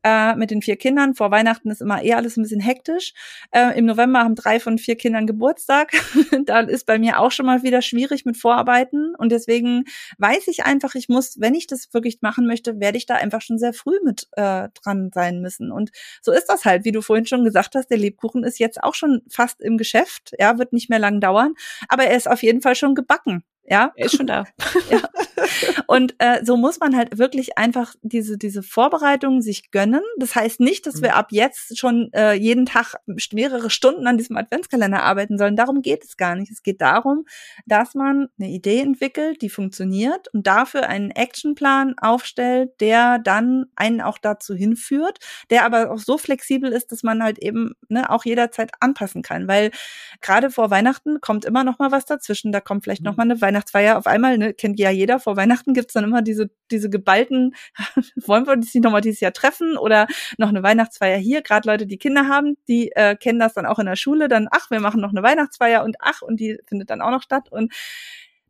äh, 0.05 0.37
mit 0.37 0.51
den 0.51 0.63
vier 0.63 0.77
Kindern, 0.77 1.15
vor 1.15 1.31
Weihnachten 1.31 1.71
ist 1.71 1.81
immer 1.81 2.03
eher 2.03 2.19
alles 2.19 2.37
ein 2.37 2.43
bisschen 2.43 2.61
hektisch. 2.61 3.15
Äh, 3.53 3.79
Im 3.79 3.87
November 3.87 4.21
haben 4.21 4.35
drei 4.35 4.61
von 4.61 4.79
vier 4.79 4.97
Kindern 4.97 5.27
Geburtstag. 5.27 5.93
da 6.47 6.61
ist 6.61 6.87
bei 6.87 6.99
mir 6.99 7.19
auch 7.19 7.33
schon 7.33 7.47
mal 7.47 7.63
wieder 7.63 7.83
schwierig 7.83 8.25
mit 8.25 8.37
Vorarbeiten. 8.37 9.15
Und 9.17 9.33
deswegen 9.33 9.85
weiß 10.19 10.49
ich 10.49 10.65
einfach, 10.65 10.95
ich 10.95 11.09
muss, 11.09 11.41
wenn 11.41 11.55
ich 11.55 11.67
das 11.67 11.93
wirklich 11.93 12.19
machen 12.21 12.47
möchte, 12.47 12.81
werde 12.81 12.99
ich 12.99 13.07
da 13.07 13.15
einfach 13.15 13.41
schon 13.41 13.59
sehr 13.59 13.73
früh 13.73 13.99
mit 14.05 14.29
äh, 14.33 14.69
dran 14.83 15.11
sein 15.15 15.41
müssen. 15.41 15.73
Und 15.73 15.91
so 16.21 16.33
ist 16.33 16.47
das 16.47 16.65
halt, 16.65 16.85
wie 16.85 16.93
du 16.93 17.01
vorhin 17.03 17.27
schon 17.27 17.45
gesagt 17.45 17.75
hast, 17.75 17.89
der 17.89 17.99
Lebkuchen 17.99 18.45
ist 18.45 18.59
jetzt 18.59 18.83
auch 18.83 18.95
schon 18.95 19.23
fast 19.29 19.61
im 19.61 19.79
Geschäft. 19.79 20.33
Ja, 20.39 20.59
wird 20.59 20.73
nicht 20.73 20.91
mehr 20.91 20.99
lang 20.99 21.21
dauern, 21.21 21.55
aber 21.89 22.05
er 22.05 22.17
ist 22.17 22.29
auf 22.29 22.43
jeden 22.43 22.61
Fall 22.61 22.75
schon 22.75 22.95
gebacken. 22.95 23.45
Ja. 23.71 23.93
Er 23.95 24.07
ist 24.07 24.17
schon 24.17 24.27
da. 24.27 24.45
ja. 24.91 25.01
Und 25.87 26.15
äh, 26.19 26.45
so 26.45 26.57
muss 26.57 26.81
man 26.81 26.97
halt 26.97 27.19
wirklich 27.19 27.59
einfach 27.59 27.95
diese, 28.03 28.39
diese 28.39 28.63
Vorbereitung 28.63 29.43
sich 29.43 29.71
gönnen. 29.71 30.03
Das 30.19 30.35
heißt 30.35 30.61
nicht, 30.61 30.87
dass 30.87 31.03
wir 31.03 31.11
mhm. 31.11 31.15
ab 31.17 31.29
jetzt 31.31 31.79
schon 31.79 32.11
äh, 32.13 32.35
jeden 32.35 32.67
Tag 32.67 32.97
mehrere 33.33 33.71
Stunden 33.71 34.07
an 34.07 34.19
diesem 34.19 34.37
Adventskalender 34.37 35.03
arbeiten 35.03 35.39
sollen. 35.39 35.57
Darum 35.57 35.83
geht 35.83 36.05
es 36.05 36.17
gar 36.17 36.35
nicht. 36.35 36.51
Es 36.51 36.63
geht 36.63 36.81
darum, 36.81 37.27
dass 37.67 37.95
man 37.95 38.29
eine 38.39 38.51
Idee 38.51 38.81
entwickelt, 38.81 39.43
die 39.43 39.51
funktioniert 39.51 40.29
und 40.33 40.47
dafür 40.47 40.89
einen 40.89 41.11
Actionplan 41.11 41.95
aufstellt, 41.99 42.73
der 42.81 43.19
dann 43.19 43.67
einen 43.77 44.01
auch 44.01 44.19
dazu 44.19 44.55
hinführt, 44.55 45.19
der 45.51 45.65
aber 45.65 45.91
auch 45.91 45.99
so 45.99 46.19
flexibel 46.19 46.73
ist, 46.73 46.93
dass 46.93 47.03
man 47.03 47.23
halt 47.23 47.39
eben 47.39 47.75
ne, 47.89 48.11
auch 48.11 48.25
jederzeit 48.25 48.73
anpassen 48.81 49.23
kann. 49.23 49.49
Weil 49.49 49.71
gerade 50.21 50.51
vor 50.51 50.71
Weihnachten 50.71 51.21
kommt 51.21 51.45
immer 51.45 51.65
noch 51.65 51.79
mal 51.79 51.93
was 51.93 52.05
dazwischen. 52.05 52.53
Da 52.53 52.61
kommt 52.61 52.85
vielleicht 52.85 53.03
noch 53.03 53.13
mhm. 53.13 53.17
mal 53.17 53.23
eine 53.25 53.41
Weihnachtsfeier 53.41 53.99
auf 53.99 54.07
einmal, 54.07 54.39
ne, 54.39 54.55
kennt 54.55 54.79
ja 54.79 54.91
jeder, 54.91 55.21
vor 55.21 55.30
Weihnachten 55.37 55.75
gibt's 55.75 55.95
dann 55.95 56.05
immer 56.05 56.23
diese, 56.23 56.51
diese 56.71 56.91
geballten, 56.91 57.55
wollen 58.27 58.47
wir 58.47 58.53
uns 58.53 58.75
nicht 58.75 58.85
nochmal 58.85 59.01
dieses 59.01 59.21
Jahr 59.21 59.33
treffen 59.33 59.77
oder 59.77 60.07
noch 60.39 60.49
eine 60.49 60.63
Weihnachtsfeier 60.63 61.19
hier. 61.19 61.43
Gerade 61.43 61.69
Leute, 61.69 61.87
die 61.87 61.99
Kinder 61.99 62.29
haben, 62.29 62.57
die 62.69 62.93
äh, 62.93 63.17
kennen 63.17 63.39
das 63.39 63.55
dann 63.55 63.67
auch 63.67 63.79
in 63.79 63.87
der 63.87 63.97
Schule, 63.97 64.29
dann, 64.29 64.49
ach, 64.51 64.71
wir 64.71 64.81
machen 64.81 65.01
noch 65.01 65.11
eine 65.11 65.23
Weihnachtsfeier 65.23 65.85
und 65.85 65.97
ach, 66.01 66.23
und 66.23 66.41
die 66.41 66.59
findet 66.67 66.91
dann 66.91 67.01
auch 67.01 67.11
noch 67.11 67.23
statt. 67.23 67.49
Und 67.51 67.73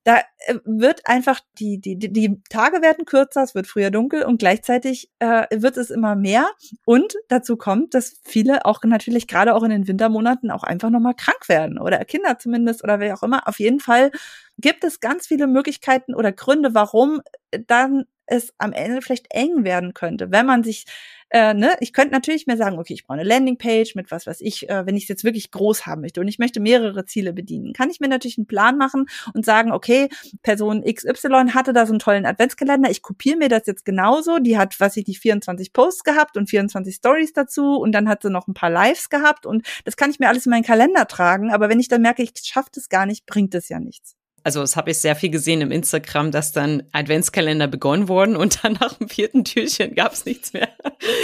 da 0.04 0.18
äh, 0.46 0.54
wird 0.64 1.06
einfach 1.06 1.40
die, 1.58 1.80
die, 1.80 1.98
die, 1.98 2.42
Tage 2.48 2.80
werden 2.82 3.04
kürzer, 3.04 3.42
es 3.42 3.54
wird 3.54 3.66
früher 3.66 3.90
dunkel 3.90 4.22
und 4.22 4.38
gleichzeitig 4.38 5.10
äh, 5.18 5.46
wird 5.52 5.76
es 5.76 5.90
immer 5.90 6.16
mehr. 6.16 6.48
Und 6.84 7.14
dazu 7.28 7.56
kommt, 7.56 7.94
dass 7.94 8.20
viele 8.24 8.64
auch 8.64 8.82
natürlich 8.84 9.26
gerade 9.26 9.54
auch 9.54 9.62
in 9.62 9.70
den 9.70 9.86
Wintermonaten 9.86 10.50
auch 10.50 10.62
einfach 10.62 10.90
nochmal 10.90 11.14
krank 11.14 11.48
werden 11.48 11.78
oder 11.78 12.04
Kinder 12.04 12.38
zumindest 12.38 12.82
oder 12.82 12.98
wer 13.00 13.14
auch 13.14 13.22
immer. 13.22 13.46
Auf 13.46 13.58
jeden 13.60 13.80
Fall 13.80 14.10
gibt 14.58 14.84
es 14.84 15.00
ganz 15.00 15.26
viele 15.26 15.46
Möglichkeiten 15.46 16.14
oder 16.14 16.32
Gründe, 16.32 16.74
warum 16.74 17.20
dann 17.66 18.04
es 18.30 18.54
am 18.58 18.72
Ende 18.72 19.02
vielleicht 19.02 19.26
eng 19.30 19.64
werden 19.64 19.92
könnte, 19.94 20.30
wenn 20.30 20.46
man 20.46 20.62
sich 20.62 20.86
äh, 21.32 21.54
ne, 21.54 21.76
ich 21.78 21.92
könnte 21.92 22.12
natürlich 22.12 22.48
mir 22.48 22.56
sagen, 22.56 22.78
okay, 22.78 22.92
ich 22.92 23.06
brauche 23.06 23.18
eine 23.18 23.28
Landingpage 23.28 23.94
mit 23.94 24.10
was 24.10 24.26
was 24.26 24.40
ich, 24.40 24.68
äh, 24.68 24.84
wenn 24.84 24.96
ich 24.96 25.04
es 25.04 25.08
jetzt 25.08 25.24
wirklich 25.24 25.52
groß 25.52 25.86
haben 25.86 26.00
möchte 26.00 26.20
und 26.20 26.26
ich 26.26 26.40
möchte 26.40 26.58
mehrere 26.58 27.06
Ziele 27.06 27.32
bedienen, 27.32 27.72
kann 27.72 27.88
ich 27.88 28.00
mir 28.00 28.08
natürlich 28.08 28.36
einen 28.36 28.48
Plan 28.48 28.76
machen 28.76 29.06
und 29.32 29.44
sagen, 29.44 29.70
okay, 29.70 30.08
Person 30.42 30.82
XY 30.82 31.50
hatte 31.54 31.72
da 31.72 31.86
so 31.86 31.92
einen 31.92 32.00
tollen 32.00 32.26
Adventskalender, 32.26 32.90
ich 32.90 33.02
kopiere 33.02 33.36
mir 33.36 33.48
das 33.48 33.66
jetzt 33.66 33.84
genauso, 33.84 34.38
die 34.38 34.58
hat, 34.58 34.78
was 34.80 34.96
ich 34.96 35.06
nicht, 35.06 35.20
24 35.20 35.72
Posts 35.72 36.02
gehabt 36.02 36.36
und 36.36 36.50
24 36.50 36.96
Stories 36.96 37.32
dazu 37.32 37.76
und 37.76 37.92
dann 37.92 38.08
hat 38.08 38.22
sie 38.22 38.30
noch 38.30 38.48
ein 38.48 38.54
paar 38.54 38.70
Lives 38.70 39.08
gehabt 39.08 39.46
und 39.46 39.64
das 39.84 39.96
kann 39.96 40.10
ich 40.10 40.18
mir 40.18 40.28
alles 40.28 40.46
in 40.46 40.50
meinen 40.50 40.64
Kalender 40.64 41.06
tragen, 41.06 41.52
aber 41.52 41.68
wenn 41.68 41.80
ich 41.80 41.88
dann 41.88 42.02
merke, 42.02 42.24
ich 42.24 42.32
schaffe 42.42 42.70
das 42.74 42.88
gar 42.88 43.06
nicht, 43.06 43.26
bringt 43.26 43.54
es 43.54 43.68
ja 43.68 43.78
nichts 43.78 44.16
also 44.42 44.60
das 44.60 44.76
habe 44.76 44.90
ich 44.90 44.98
sehr 44.98 45.16
viel 45.16 45.30
gesehen 45.30 45.60
im 45.60 45.70
Instagram, 45.70 46.30
dass 46.30 46.52
dann 46.52 46.82
Adventskalender 46.92 47.66
begonnen 47.66 48.08
wurden 48.08 48.36
und 48.36 48.64
dann 48.64 48.74
nach 48.74 48.94
dem 48.94 49.08
vierten 49.08 49.44
Türchen 49.44 49.94
gab 49.94 50.12
es 50.12 50.24
nichts 50.24 50.52
mehr. 50.52 50.68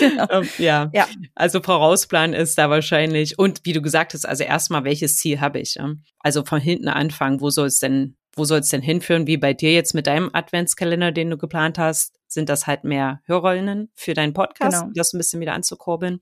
Genau. 0.01 0.27
ähm, 0.31 0.49
ja. 0.59 0.91
ja, 0.93 1.07
also 1.35 1.61
Vorausplan 1.63 2.33
ist 2.33 2.59
da 2.59 2.71
wahrscheinlich 2.71 3.39
und 3.39 3.61
wie 3.65 3.73
du 3.73 3.83
gesagt 3.83 4.15
hast, 4.15 4.27
also 4.27 4.45
erstmal 4.45 4.85
welches 4.85 5.19
Ziel 5.19 5.41
habe 5.41 5.61
ich? 5.61 5.77
Also 6.21 6.45
von 6.45 6.61
hinten 6.61 6.89
anfangen, 6.89 7.41
wo 7.41 7.51
soll 7.51 7.67
es 7.67 7.79
denn, 7.79 8.17
wo 8.35 8.45
soll 8.45 8.61
es 8.61 8.69
denn 8.69 8.83
hinführen? 8.83 9.27
Wie 9.27 9.37
bei 9.37 9.55
dir 9.55 9.73
jetzt 9.73 9.95
mit 9.95 10.07
deinem 10.07 10.31
Adventskalender, 10.33 11.13
den 11.13 11.31
du 11.31 11.39
geplant 11.39 11.79
hast, 11.79 12.15
sind 12.29 12.49
das 12.49 12.67
halt 12.67 12.85
mehr 12.85 13.21
Hörerinnen 13.25 13.91
für 13.95 14.15
deinen 14.15 14.33
Podcast, 14.33 14.81
genau. 14.83 14.93
das 14.95 15.13
ein 15.13 15.19
bisschen 15.19 15.41
wieder 15.41 15.55
anzukurbeln. 15.55 16.21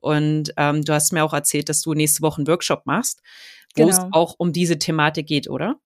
Und 0.00 0.52
ähm, 0.56 0.82
du 0.82 0.92
hast 0.92 1.12
mir 1.12 1.24
auch 1.24 1.32
erzählt, 1.32 1.68
dass 1.68 1.80
du 1.80 1.94
nächste 1.94 2.22
Woche 2.22 2.38
einen 2.38 2.46
Workshop 2.46 2.86
machst, 2.86 3.22
wo 3.76 3.86
genau. 3.86 3.96
es 3.96 4.04
auch 4.12 4.34
um 4.38 4.52
diese 4.52 4.78
Thematik 4.78 5.26
geht, 5.26 5.48
oder? 5.48 5.76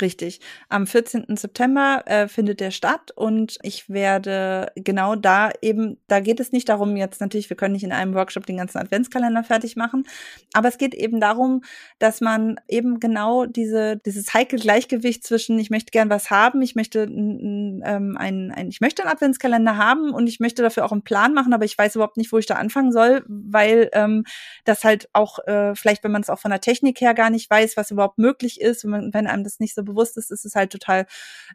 Richtig. 0.00 0.40
Am 0.68 0.86
14. 0.86 1.36
September 1.36 2.02
äh, 2.06 2.28
findet 2.28 2.60
der 2.60 2.70
statt 2.70 3.10
und 3.14 3.58
ich 3.62 3.90
werde 3.90 4.72
genau 4.74 5.14
da 5.14 5.50
eben, 5.60 5.98
da 6.06 6.20
geht 6.20 6.40
es 6.40 6.52
nicht 6.52 6.68
darum, 6.68 6.96
jetzt 6.96 7.20
natürlich, 7.20 7.50
wir 7.50 7.56
können 7.56 7.74
nicht 7.74 7.84
in 7.84 7.92
einem 7.92 8.14
Workshop 8.14 8.46
den 8.46 8.56
ganzen 8.56 8.78
Adventskalender 8.78 9.44
fertig 9.44 9.76
machen, 9.76 10.06
aber 10.54 10.68
es 10.68 10.78
geht 10.78 10.94
eben 10.94 11.20
darum, 11.20 11.62
dass 11.98 12.20
man 12.20 12.58
eben 12.68 13.00
genau 13.00 13.44
diese, 13.44 13.98
dieses 13.98 14.32
heikle 14.32 14.58
Gleichgewicht 14.58 15.24
zwischen, 15.24 15.58
ich 15.58 15.70
möchte 15.70 15.90
gern 15.90 16.08
was 16.08 16.30
haben, 16.30 16.62
ich 16.62 16.74
möchte 16.74 17.00
ähm, 17.00 18.16
ein, 18.18 18.50
ein, 18.52 18.68
ich 18.68 18.80
möchte 18.80 19.02
einen 19.02 19.12
Adventskalender 19.12 19.76
haben 19.76 20.12
und 20.12 20.28
ich 20.28 20.40
möchte 20.40 20.62
dafür 20.62 20.86
auch 20.86 20.92
einen 20.92 21.02
Plan 21.02 21.34
machen, 21.34 21.52
aber 21.52 21.66
ich 21.66 21.76
weiß 21.76 21.96
überhaupt 21.96 22.16
nicht, 22.16 22.32
wo 22.32 22.38
ich 22.38 22.46
da 22.46 22.54
anfangen 22.54 22.92
soll, 22.92 23.22
weil 23.28 23.90
ähm, 23.92 24.24
das 24.64 24.84
halt 24.84 25.08
auch, 25.12 25.40
äh, 25.46 25.74
vielleicht, 25.74 26.04
wenn 26.04 26.12
man 26.12 26.22
es 26.22 26.30
auch 26.30 26.38
von 26.38 26.50
der 26.50 26.60
Technik 26.60 27.00
her 27.00 27.12
gar 27.12 27.28
nicht 27.28 27.50
weiß, 27.50 27.76
was 27.76 27.90
überhaupt 27.90 28.18
möglich 28.18 28.60
ist, 28.60 28.84
wenn, 28.84 29.12
wenn 29.12 29.26
einem 29.26 29.44
das 29.44 29.60
nicht 29.60 29.74
so 29.74 29.89
bewusst 29.90 30.16
ist, 30.16 30.30
ist 30.30 30.44
es 30.44 30.54
halt 30.54 30.72
total 30.72 31.06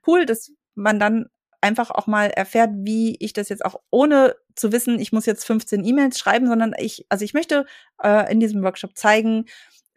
cool, 0.08 0.26
dass 0.26 0.52
man 0.76 1.00
dann 1.00 1.30
einfach 1.62 1.90
auch 1.90 2.06
mal 2.06 2.28
erfährt, 2.28 2.70
wie 2.76 3.16
ich 3.20 3.34
das 3.34 3.50
jetzt 3.50 3.66
auch 3.66 3.82
ohne 3.90 4.36
zu 4.56 4.72
wissen, 4.72 5.00
ich 5.00 5.12
muss 5.12 5.26
jetzt 5.26 5.46
15 5.46 5.84
E-Mails 5.84 6.20
schreiben, 6.20 6.48
sondern 6.48 6.74
ich, 6.78 7.06
also 7.10 7.26
ich 7.26 7.34
möchte 7.34 7.66
äh, 8.04 8.32
in 8.32 8.40
diesem 8.40 8.62
Workshop 8.64 8.96
zeigen, 8.96 9.46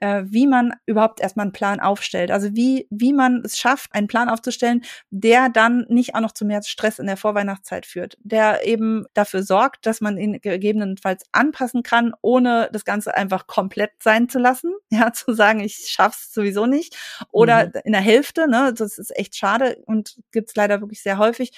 äh, 0.00 0.22
wie 0.26 0.46
man 0.46 0.72
überhaupt 0.86 1.20
erstmal 1.20 1.44
einen 1.44 1.52
Plan 1.52 1.80
aufstellt. 1.80 2.30
Also 2.30 2.54
wie, 2.54 2.86
wie 2.90 3.12
man 3.12 3.42
es 3.44 3.58
schafft, 3.58 3.94
einen 3.94 4.06
Plan 4.06 4.28
aufzustellen, 4.28 4.82
der 5.10 5.48
dann 5.48 5.86
nicht 5.88 6.14
auch 6.14 6.20
noch 6.20 6.32
zu 6.32 6.44
mehr 6.44 6.62
Stress 6.62 6.98
in 6.98 7.06
der 7.06 7.16
Vorweihnachtszeit 7.16 7.86
führt, 7.86 8.16
der 8.20 8.66
eben 8.66 9.06
dafür 9.14 9.42
sorgt, 9.42 9.86
dass 9.86 10.00
man 10.00 10.18
ihn 10.18 10.40
gegebenenfalls 10.40 11.24
anpassen 11.32 11.82
kann, 11.82 12.12
ohne 12.22 12.68
das 12.72 12.84
Ganze 12.84 13.14
einfach 13.14 13.46
komplett 13.46 13.92
sein 14.02 14.28
zu 14.28 14.38
lassen. 14.38 14.72
Ja, 14.90 15.12
zu 15.12 15.34
sagen, 15.34 15.60
ich 15.60 15.86
schaff's 15.90 16.32
sowieso 16.32 16.64
nicht. 16.64 16.96
Oder 17.30 17.66
mhm. 17.66 17.72
in 17.84 17.92
der 17.92 18.00
Hälfte, 18.00 18.48
ne, 18.48 18.72
das 18.74 18.98
ist 18.98 19.14
echt 19.16 19.36
schade 19.36 19.76
und 19.84 20.16
gibt's 20.32 20.56
leider 20.56 20.80
wirklich 20.80 21.02
sehr 21.02 21.18
häufig 21.18 21.52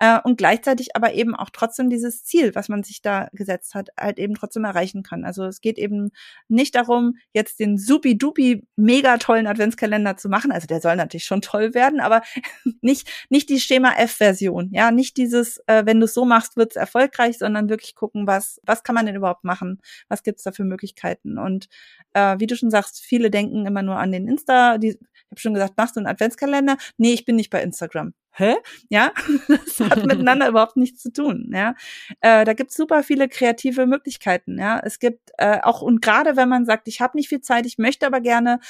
äh, 0.00 0.18
und 0.24 0.38
gleichzeitig 0.38 0.96
aber 0.96 1.14
eben 1.14 1.34
auch 1.34 1.50
trotzdem 1.50 1.88
dieses 1.88 2.24
Ziel, 2.24 2.54
was 2.54 2.68
man 2.68 2.82
sich 2.82 3.00
da 3.00 3.28
gesetzt 3.32 3.74
hat, 3.74 3.90
halt 3.98 4.18
eben 4.18 4.34
trotzdem 4.34 4.64
erreichen 4.64 5.02
kann. 5.02 5.24
Also 5.24 5.44
es 5.44 5.60
geht 5.60 5.78
eben 5.78 6.10
nicht 6.48 6.74
darum, 6.74 7.16
jetzt 7.32 7.60
den 7.60 7.78
supi-dupi 7.78 8.66
mega 8.76 9.18
tollen 9.18 9.46
Adventskalender 9.46 10.16
zu 10.16 10.28
machen. 10.28 10.52
Also 10.52 10.66
der 10.66 10.80
soll 10.80 10.96
natürlich 10.96 11.24
schon 11.24 11.42
toll 11.42 11.74
werden, 11.74 12.00
aber 12.00 12.22
nicht, 12.82 13.08
nicht 13.30 13.48
die 13.48 13.60
Schema 13.60 13.92
F-Version. 13.96 14.70
Ja, 14.72 14.90
nicht 14.90 15.16
dieses, 15.16 15.58
äh, 15.66 15.86
wenn 15.86 16.00
du 16.00 16.06
es 16.06 16.14
so 16.14 16.24
machst, 16.24 16.56
wird 16.56 16.72
es 16.72 16.76
erfolgreich, 16.76 17.38
sondern 17.38 17.68
wirklich 17.68 17.94
gucken, 17.94 18.26
was, 18.26 18.60
was 18.64 18.82
kann 18.82 18.94
man 18.94 19.06
denn 19.06 19.14
überhaupt 19.16 19.44
machen? 19.44 19.80
Was 20.08 20.22
gibt's 20.22 20.42
da 20.42 20.52
für 20.52 20.64
Möglichkeiten? 20.64 21.38
Und 21.38 21.68
äh, 22.14 22.36
wie 22.38 22.46
du 22.46 22.56
schon 22.56 22.70
sagst, 22.70 23.00
viele 23.00 23.30
denken 23.30 23.66
immer 23.66 23.82
nur 23.82 23.96
an 23.96 24.12
den 24.12 24.26
Insta, 24.28 24.78
die, 24.78 24.88
ich 24.90 25.30
habe 25.30 25.40
schon 25.40 25.54
gesagt, 25.54 25.74
machst 25.76 25.96
du 25.96 26.00
einen 26.00 26.08
Adventskalender? 26.08 26.76
Nee, 26.96 27.12
ich 27.12 27.24
bin 27.24 27.36
nicht 27.36 27.50
bei 27.50 27.62
Instagram 27.62 28.12
hä? 28.34 28.56
Ja, 28.88 29.12
das 29.48 29.80
hat 29.80 30.04
miteinander 30.06 30.48
überhaupt 30.48 30.76
nichts 30.76 31.02
zu 31.02 31.12
tun. 31.12 31.50
Ja, 31.52 31.74
äh, 32.20 32.44
da 32.44 32.52
gibt's 32.52 32.76
super 32.76 33.02
viele 33.02 33.28
kreative 33.28 33.86
Möglichkeiten. 33.86 34.58
Ja, 34.58 34.80
es 34.82 34.98
gibt 34.98 35.30
äh, 35.38 35.60
auch 35.62 35.82
und 35.82 36.02
gerade 36.02 36.36
wenn 36.36 36.48
man 36.48 36.66
sagt, 36.66 36.88
ich 36.88 37.00
habe 37.00 37.16
nicht 37.16 37.28
viel 37.28 37.40
Zeit, 37.40 37.66
ich 37.66 37.78
möchte 37.78 38.06
aber 38.06 38.20
gerne, 38.20 38.60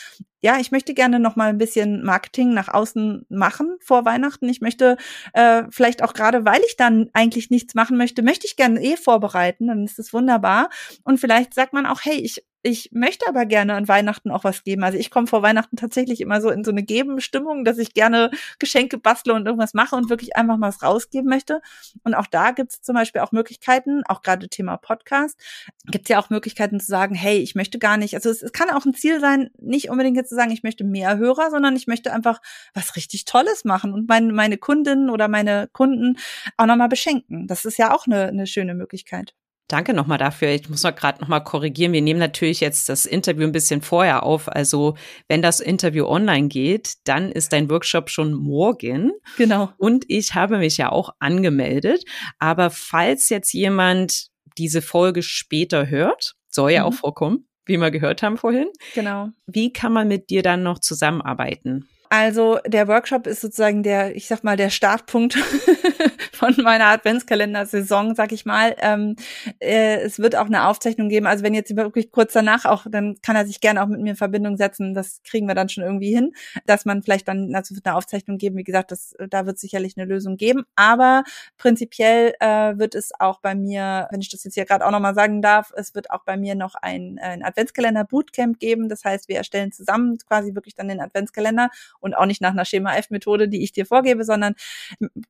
ja, 0.41 0.59
ich 0.61 0.71
möchte 0.71 0.95
gerne 0.95 1.19
noch 1.19 1.37
mal 1.37 1.49
ein 1.49 1.59
bisschen 1.59 2.05
Marketing 2.05 2.53
nach 2.53 2.69
außen 2.69 3.27
machen 3.31 3.77
vor 3.81 4.05
Weihnachten. 4.05 4.49
Ich 4.49 4.61
möchte 4.61 4.97
äh, 5.33 5.65
vielleicht 5.71 6.03
auch 6.03 6.13
gerade, 6.13 6.45
weil 6.45 6.61
ich 6.67 6.77
dann 6.77 7.09
eigentlich 7.15 7.51
nichts 7.51 7.75
machen 7.75 7.97
möchte, 7.97 8.23
möchte 8.23 8.47
ich 8.47 8.57
gerne 8.57 8.83
eh 8.83 8.97
vorbereiten. 8.97 9.69
Dann 9.69 9.85
ist 9.85 9.99
das 9.99 10.13
wunderbar. 10.13 10.69
Und 11.03 11.19
vielleicht 11.19 11.55
sagt 11.55 11.73
man 11.73 11.87
auch, 11.87 12.01
hey, 12.03 12.17
ich 12.17 12.45
ich 12.67 12.91
möchte 12.93 13.29
aber 13.29 13.45
gerne 13.45 13.75
an 13.75 13.89
Weihnachten 13.89 14.31
auch 14.31 14.43
was 14.43 14.65
geben. 14.65 14.85
Also 14.85 14.97
ich 14.97 15.11
komme 15.11 15.27
vor 15.27 15.43
Weihnachten 15.43 15.77
tatsächlich 15.77 16.23
immer 16.23 16.41
so 16.41 16.49
in 16.49 16.65
so 16.65 16.71
eine 16.71 16.83
Geben-Stimmung, 16.83 17.63
dass 17.67 17.77
ich 17.77 17.93
gerne 17.93 18.31
Geschenke 18.59 18.97
bastle 18.97 19.35
und 19.35 19.45
irgendwas 19.45 19.75
mache 19.75 19.95
und 19.97 20.09
wirklich 20.09 20.35
einfach 20.35 20.57
mal 20.57 20.69
was 20.69 20.83
rausgeben 20.83 21.29
möchte. 21.29 21.61
Und 22.05 22.15
auch 22.15 22.27
da 22.27 22.53
gibt 22.53 22.73
es 22.73 22.81
zum 22.81 22.95
Beispiel 22.95 23.21
auch 23.21 23.33
Möglichkeiten, 23.33 24.03
auch 24.07 24.23
gerade 24.23 24.49
Thema 24.49 24.79
Podcast, 24.79 25.39
gibt 25.85 26.07
es 26.07 26.09
ja 26.09 26.19
auch 26.19 26.31
Möglichkeiten 26.31 26.81
zu 26.81 26.87
sagen, 26.87 27.15
hey, 27.15 27.37
ich 27.37 27.55
möchte 27.55 27.79
gar 27.79 27.99
nicht, 27.99 28.15
also 28.15 28.31
es, 28.31 28.43
es 28.43 28.53
kann 28.53 28.71
auch 28.71 28.87
ein 28.87 28.95
Ziel 28.95 29.21
sein, 29.21 29.51
nicht 29.61 29.91
unbedingt 29.91 30.17
jetzt 30.17 30.31
zu 30.31 30.35
sagen, 30.35 30.51
ich 30.51 30.63
möchte 30.63 30.85
mehr 30.85 31.19
Hörer, 31.19 31.51
sondern 31.51 31.77
ich 31.77 31.87
möchte 31.87 32.15
einfach 32.15 32.41
was 32.73 32.97
richtig 32.97 33.27
Tolles 33.27 33.67
machen 33.67 33.93
und 33.93 34.09
mein, 34.09 34.29
meine 34.29 34.57
Kundinnen 34.57 35.11
oder 35.11 35.29
meine 35.29 35.69
Kunden 35.75 36.17
auch 36.57 36.65
nochmal 36.65 36.89
beschenken. 36.89 37.47
Das 37.47 37.67
ist 37.67 37.77
ja 37.77 37.95
auch 37.95 38.07
eine, 38.07 38.29
eine 38.29 38.47
schöne 38.47 38.75
Möglichkeit. 38.75 39.35
Danke 39.69 39.95
nochmal 39.95 40.19
dafür. 40.19 40.49
Ich 40.49 40.69
muss 40.69 40.83
noch 40.83 40.95
gerade 40.95 41.21
nochmal 41.23 41.43
korrigieren. 41.43 41.93
Wir 41.93 42.03
nehmen 42.03 42.21
natürlich 42.21 42.61
jetzt 42.61 42.89
das 42.91 43.07
Interview 43.07 43.45
ein 43.45 43.53
bisschen 43.53 43.81
vorher 43.81 44.23
auf. 44.23 44.49
Also 44.49 44.95
wenn 45.27 45.41
das 45.41 45.61
Interview 45.61 46.07
online 46.07 46.49
geht, 46.49 46.95
dann 47.05 47.33
ist 47.33 47.53
dein 47.55 47.71
Workshop 47.71 48.11
schon 48.11 48.35
morgen. 48.35 49.13
Genau. 49.39 49.71
Und 49.79 50.05
ich 50.09 50.35
habe 50.35 50.59
mich 50.59 50.77
ja 50.77 50.93
auch 50.93 51.15
angemeldet. 51.19 52.05
Aber 52.39 52.69
falls 52.69 53.31
jetzt 53.31 53.55
jemand 53.55 54.29
diese 54.59 54.83
Folge 54.83 55.23
später 55.23 55.89
hört, 55.89 56.35
soll 56.49 56.73
ja 56.73 56.83
mhm. 56.83 56.89
auch 56.89 56.95
vorkommen, 56.95 57.49
wie 57.65 57.79
wir 57.79 57.91
gehört 57.91 58.23
haben 58.23 58.37
vorhin. 58.37 58.69
Genau. 58.95 59.31
Wie 59.47 59.73
kann 59.73 59.95
man 59.95 60.09
mit 60.09 60.29
dir 60.29 60.43
dann 60.43 60.63
noch 60.63 60.79
zusammenarbeiten? 60.79 61.89
Also 62.17 62.61
der 62.65 62.87
Workshop 62.87 63.27
ist 63.27 63.41
sozusagen 63.41 63.83
der, 63.83 64.15
ich 64.15 64.29
sag 64.29 64.45
mal, 64.45 64.57
der 64.57 64.71
Startpunkt 64.71 65.35
von 66.33 66.55
meiner 66.63 66.85
Adventskalender-Saison, 66.87 68.15
sag 68.15 68.31
ich 68.31 68.47
mal. 68.47 68.77
Ähm, 68.79 69.17
äh, 69.59 69.97
es 69.97 70.21
wird 70.21 70.37
auch 70.37 70.47
eine 70.47 70.69
Aufzeichnung 70.69 71.09
geben. 71.09 71.27
Also 71.27 71.43
wenn 71.43 71.55
jetzt 71.55 71.75
wirklich 71.75 72.13
kurz 72.13 72.33
danach 72.33 72.67
auch, 72.67 72.87
dann 72.89 73.17
kann 73.21 73.35
er 73.35 73.47
sich 73.47 73.61
gerne 73.61 73.83
auch 73.83 73.89
mit 73.89 74.01
mir 74.01 74.11
in 74.11 74.17
Verbindung 74.17 74.57
setzen. 74.57 74.95
Das 74.95 75.23
kriegen 75.25 75.49
wir 75.49 75.57
dann 75.57 75.69
schon 75.69 75.83
irgendwie 75.83 76.15
hin, 76.15 76.31
dass 76.67 76.85
man 76.85 77.03
vielleicht 77.03 77.27
dann 77.27 77.53
also 77.53 77.75
eine 77.83 77.97
Aufzeichnung 77.97 78.39
geben. 78.39 78.59
Wie 78.59 78.65
gesagt, 78.65 78.93
das, 78.93 79.17
da 79.29 79.45
wird 79.45 79.59
sicherlich 79.59 79.97
eine 79.97 80.07
Lösung 80.07 80.37
geben. 80.37 80.63
Aber 80.77 81.25
prinzipiell 81.59 82.35
äh, 82.39 82.79
wird 82.79 82.95
es 82.95 83.11
auch 83.19 83.41
bei 83.41 83.57
mir, 83.57 84.07
wenn 84.13 84.21
ich 84.21 84.29
das 84.29 84.45
jetzt 84.45 84.55
hier 84.55 84.67
gerade 84.67 84.87
auch 84.87 84.93
nochmal 84.93 85.17
sagen 85.17 85.43
darf, 85.43 85.73
es 85.75 85.97
wird 85.97 86.13
auch 86.13 86.23
bei 86.23 86.37
mir 86.37 86.55
noch 86.55 86.77
ein, 86.77 87.19
ein 87.21 87.43
Adventskalender-Bootcamp 87.43 88.61
geben. 88.61 88.89
Das 88.89 89.05
heißt, 89.05 89.29
wir 89.29 89.39
erstellen 89.39 89.73
zusammen 89.73 90.17
quasi 90.29 90.55
wirklich 90.55 90.77
dann 90.77 90.87
den 90.87 91.01
Adventskalender 91.01 91.71
und 92.05 92.15
auch 92.15 92.27
nicht 92.27 92.41
nach 92.41 92.53
einer 92.53 92.67
Schema 92.67 92.95
F-Methode, 92.97 93.49
die 93.49 93.65
ich 93.65 93.73
dir 93.73 93.87
vorgebe, 93.87 94.25
sondern 94.25 94.55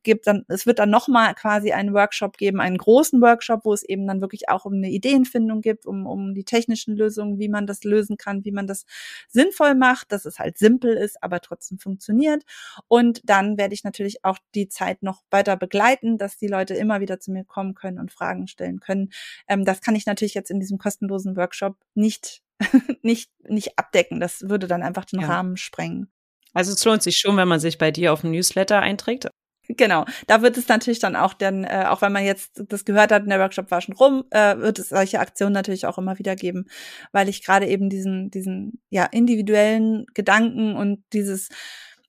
gibt 0.03 0.27
dann, 0.27 0.43
es 0.49 0.65
wird 0.65 0.79
dann 0.79 0.89
nochmal 0.89 1.33
quasi 1.33 1.71
einen 1.71 1.93
Workshop 1.93 2.37
geben, 2.37 2.59
einen 2.59 2.77
großen 2.77 3.21
Workshop, 3.21 3.61
wo 3.63 3.73
es 3.73 3.83
eben 3.83 4.05
dann 4.05 4.21
wirklich 4.21 4.49
auch 4.49 4.65
um 4.65 4.73
eine 4.73 4.89
Ideenfindung 4.89 5.61
gibt, 5.61 5.85
um, 5.85 6.05
um 6.05 6.33
die 6.33 6.43
technischen 6.43 6.95
Lösungen, 6.95 7.39
wie 7.39 7.47
man 7.47 7.65
das 7.65 7.83
lösen 7.83 8.17
kann, 8.17 8.43
wie 8.43 8.51
man 8.51 8.67
das 8.67 8.85
sinnvoll 9.29 9.73
macht, 9.73 10.11
dass 10.11 10.25
es 10.25 10.37
halt 10.37 10.57
simpel 10.57 10.93
ist, 10.93 11.23
aber 11.23 11.39
trotzdem 11.39 11.79
funktioniert. 11.79 12.43
Und 12.87 13.21
dann 13.23 13.57
werde 13.57 13.73
ich 13.73 13.83
natürlich 13.83 14.25
auch 14.25 14.37
die 14.53 14.67
Zeit 14.67 15.01
noch 15.01 15.23
weiter 15.31 15.55
begleiten, 15.55 16.17
dass 16.17 16.37
die 16.37 16.47
Leute 16.47 16.73
immer 16.73 16.99
wieder 16.99 17.19
zu 17.19 17.31
mir 17.31 17.45
kommen 17.45 17.73
können 17.73 17.99
und 17.99 18.11
Fragen 18.11 18.47
stellen 18.47 18.81
können. 18.81 19.11
Ähm, 19.47 19.63
das 19.63 19.81
kann 19.81 19.95
ich 19.95 20.05
natürlich 20.05 20.33
jetzt 20.33 20.51
in 20.51 20.59
diesem 20.59 20.77
kostenlosen 20.77 21.37
Workshop 21.37 21.77
nicht 21.93 22.41
nicht, 23.01 23.31
nicht 23.47 23.77
abdecken. 23.77 24.19
Das 24.19 24.49
würde 24.49 24.67
dann 24.67 24.83
einfach 24.83 25.05
den 25.05 25.21
ja. 25.21 25.27
Rahmen 25.27 25.57
sprengen. 25.57 26.09
Also 26.55 26.71
es 26.73 26.83
lohnt 26.83 27.03
sich 27.03 27.17
schon, 27.17 27.37
wenn 27.37 27.47
man 27.47 27.59
sich 27.59 27.77
bei 27.77 27.91
dir 27.91 28.13
auf 28.13 28.23
ein 28.23 28.31
Newsletter 28.31 28.79
einträgt. 28.79 29.27
Genau, 29.67 30.05
da 30.27 30.41
wird 30.43 30.57
es 30.57 30.67
natürlich 30.67 30.99
dann 30.99 31.15
auch 31.15 31.33
dann, 31.33 31.63
äh, 31.63 31.85
auch 31.87 32.01
wenn 32.01 32.11
man 32.11 32.23
jetzt 32.23 32.61
das 32.69 32.85
gehört 32.85 33.11
hat, 33.11 33.27
der 33.27 33.39
Workshop 33.39 33.71
war 33.71 33.81
schon 33.81 33.95
rum, 33.95 34.25
äh, 34.29 34.57
wird 34.57 34.77
es 34.79 34.89
solche 34.89 35.19
Aktionen 35.19 35.53
natürlich 35.53 35.87
auch 35.87 35.97
immer 35.97 36.19
wieder 36.19 36.35
geben, 36.35 36.65
weil 37.11 37.29
ich 37.29 37.43
gerade 37.43 37.65
eben 37.67 37.89
diesen, 37.89 38.29
diesen 38.29 38.79
ja 38.91 39.05
individuellen 39.05 40.05
Gedanken 40.13 40.75
und 40.75 41.03
dieses 41.13 41.49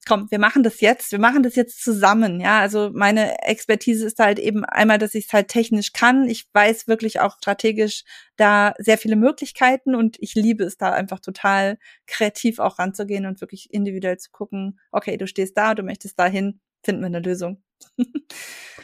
komm, 0.07 0.31
wir 0.31 0.39
machen 0.39 0.63
das 0.63 0.81
jetzt, 0.81 1.13
wir 1.13 1.19
machen 1.19 1.43
das 1.43 1.57
jetzt 1.57 1.83
zusammen, 1.83 2.41
ja. 2.41 2.61
Also 2.61 2.91
meine 2.95 3.43
Expertise 3.43 4.07
ist 4.07 4.19
halt 4.19 4.39
eben 4.39 4.65
einmal, 4.65 4.99
dass 4.99 5.15
ich 5.15 5.27
es 5.27 5.33
halt 5.33 5.49
technisch 5.49 5.93
kann. 5.93 6.29
Ich 6.29 6.49
weiß 6.53 6.89
wirklich 6.89 7.21
auch 7.21 7.37
strategisch 7.39 8.05
da 8.37 8.75
sehr 8.79 8.99
viele 8.99 9.17
Möglichkeiten 9.17 9.95
und 9.95 10.17
ich 10.21 10.35
liebe 10.35 10.65
es 10.65 10.79
da 10.79 10.93
einfach 10.93 11.21
total 11.21 11.79
kreativ 12.07 12.59
auch 12.61 12.79
ranzugehen 12.79 13.27
und 13.27 13.41
wirklich 13.41 13.73
individuell 13.73 14.19
zu 14.19 14.31
gucken, 14.31 14.79
okay, 14.93 15.17
du 15.17 15.27
stehst 15.27 15.57
da, 15.57 15.75
du 15.75 15.83
möchtest 15.83 16.19
dahin, 16.19 16.61
finden 16.83 17.03
wir 17.03 17.07
eine 17.07 17.21
Lösung. 17.21 17.66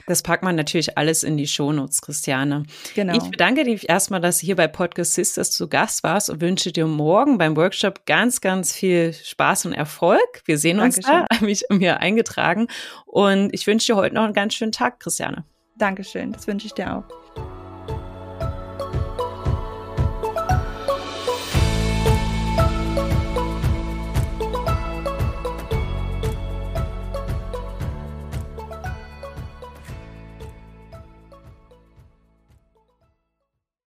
Das 0.07 0.23
packt 0.23 0.43
man 0.43 0.57
natürlich 0.57 0.99
alles 0.99 1.23
in 1.23 1.37
die 1.37 1.47
Shownotes, 1.47 2.03
Christiane. 2.03 2.65
Genau. 2.95 3.17
Ich 3.17 3.31
bedanke 3.31 3.65
dich 3.65 3.89
erstmal, 3.89 4.21
dass 4.21 4.39
du 4.39 4.47
hier 4.47 4.57
bei 4.57 4.69
Podcast 4.69 5.15
Sisters 5.15 5.51
zu 5.51 5.69
Gast 5.69 6.03
warst 6.03 6.31
und 6.31 6.41
wünsche 6.41 6.73
dir 6.73 6.87
morgen 6.87 7.39
beim 7.39 7.57
Workshop 7.57 8.05
ganz, 8.07 8.41
ganz 8.41 8.73
viel 8.73 9.13
Spaß 9.13 9.67
und 9.67 9.73
Erfolg. 9.73 10.43
Wir 10.45 10.59
sehen 10.59 10.81
uns 10.81 10.97
Dankeschön. 10.97 11.27
da, 11.31 11.37
habe 11.37 11.47
mich 11.47 11.65
mir 11.71 12.01
eingetragen. 12.01 12.67
Und 13.07 13.55
ich 13.55 13.67
wünsche 13.67 13.93
dir 13.93 13.97
heute 13.97 14.15
noch 14.15 14.25
einen 14.25 14.35
ganz 14.35 14.55
schönen 14.55 14.73
Tag, 14.73 15.01
Christiane. 15.01 15.45
Dankeschön, 15.77 16.33
das 16.33 16.47
wünsche 16.47 16.67
ich 16.67 16.75
dir 16.75 16.97
auch. 16.97 17.62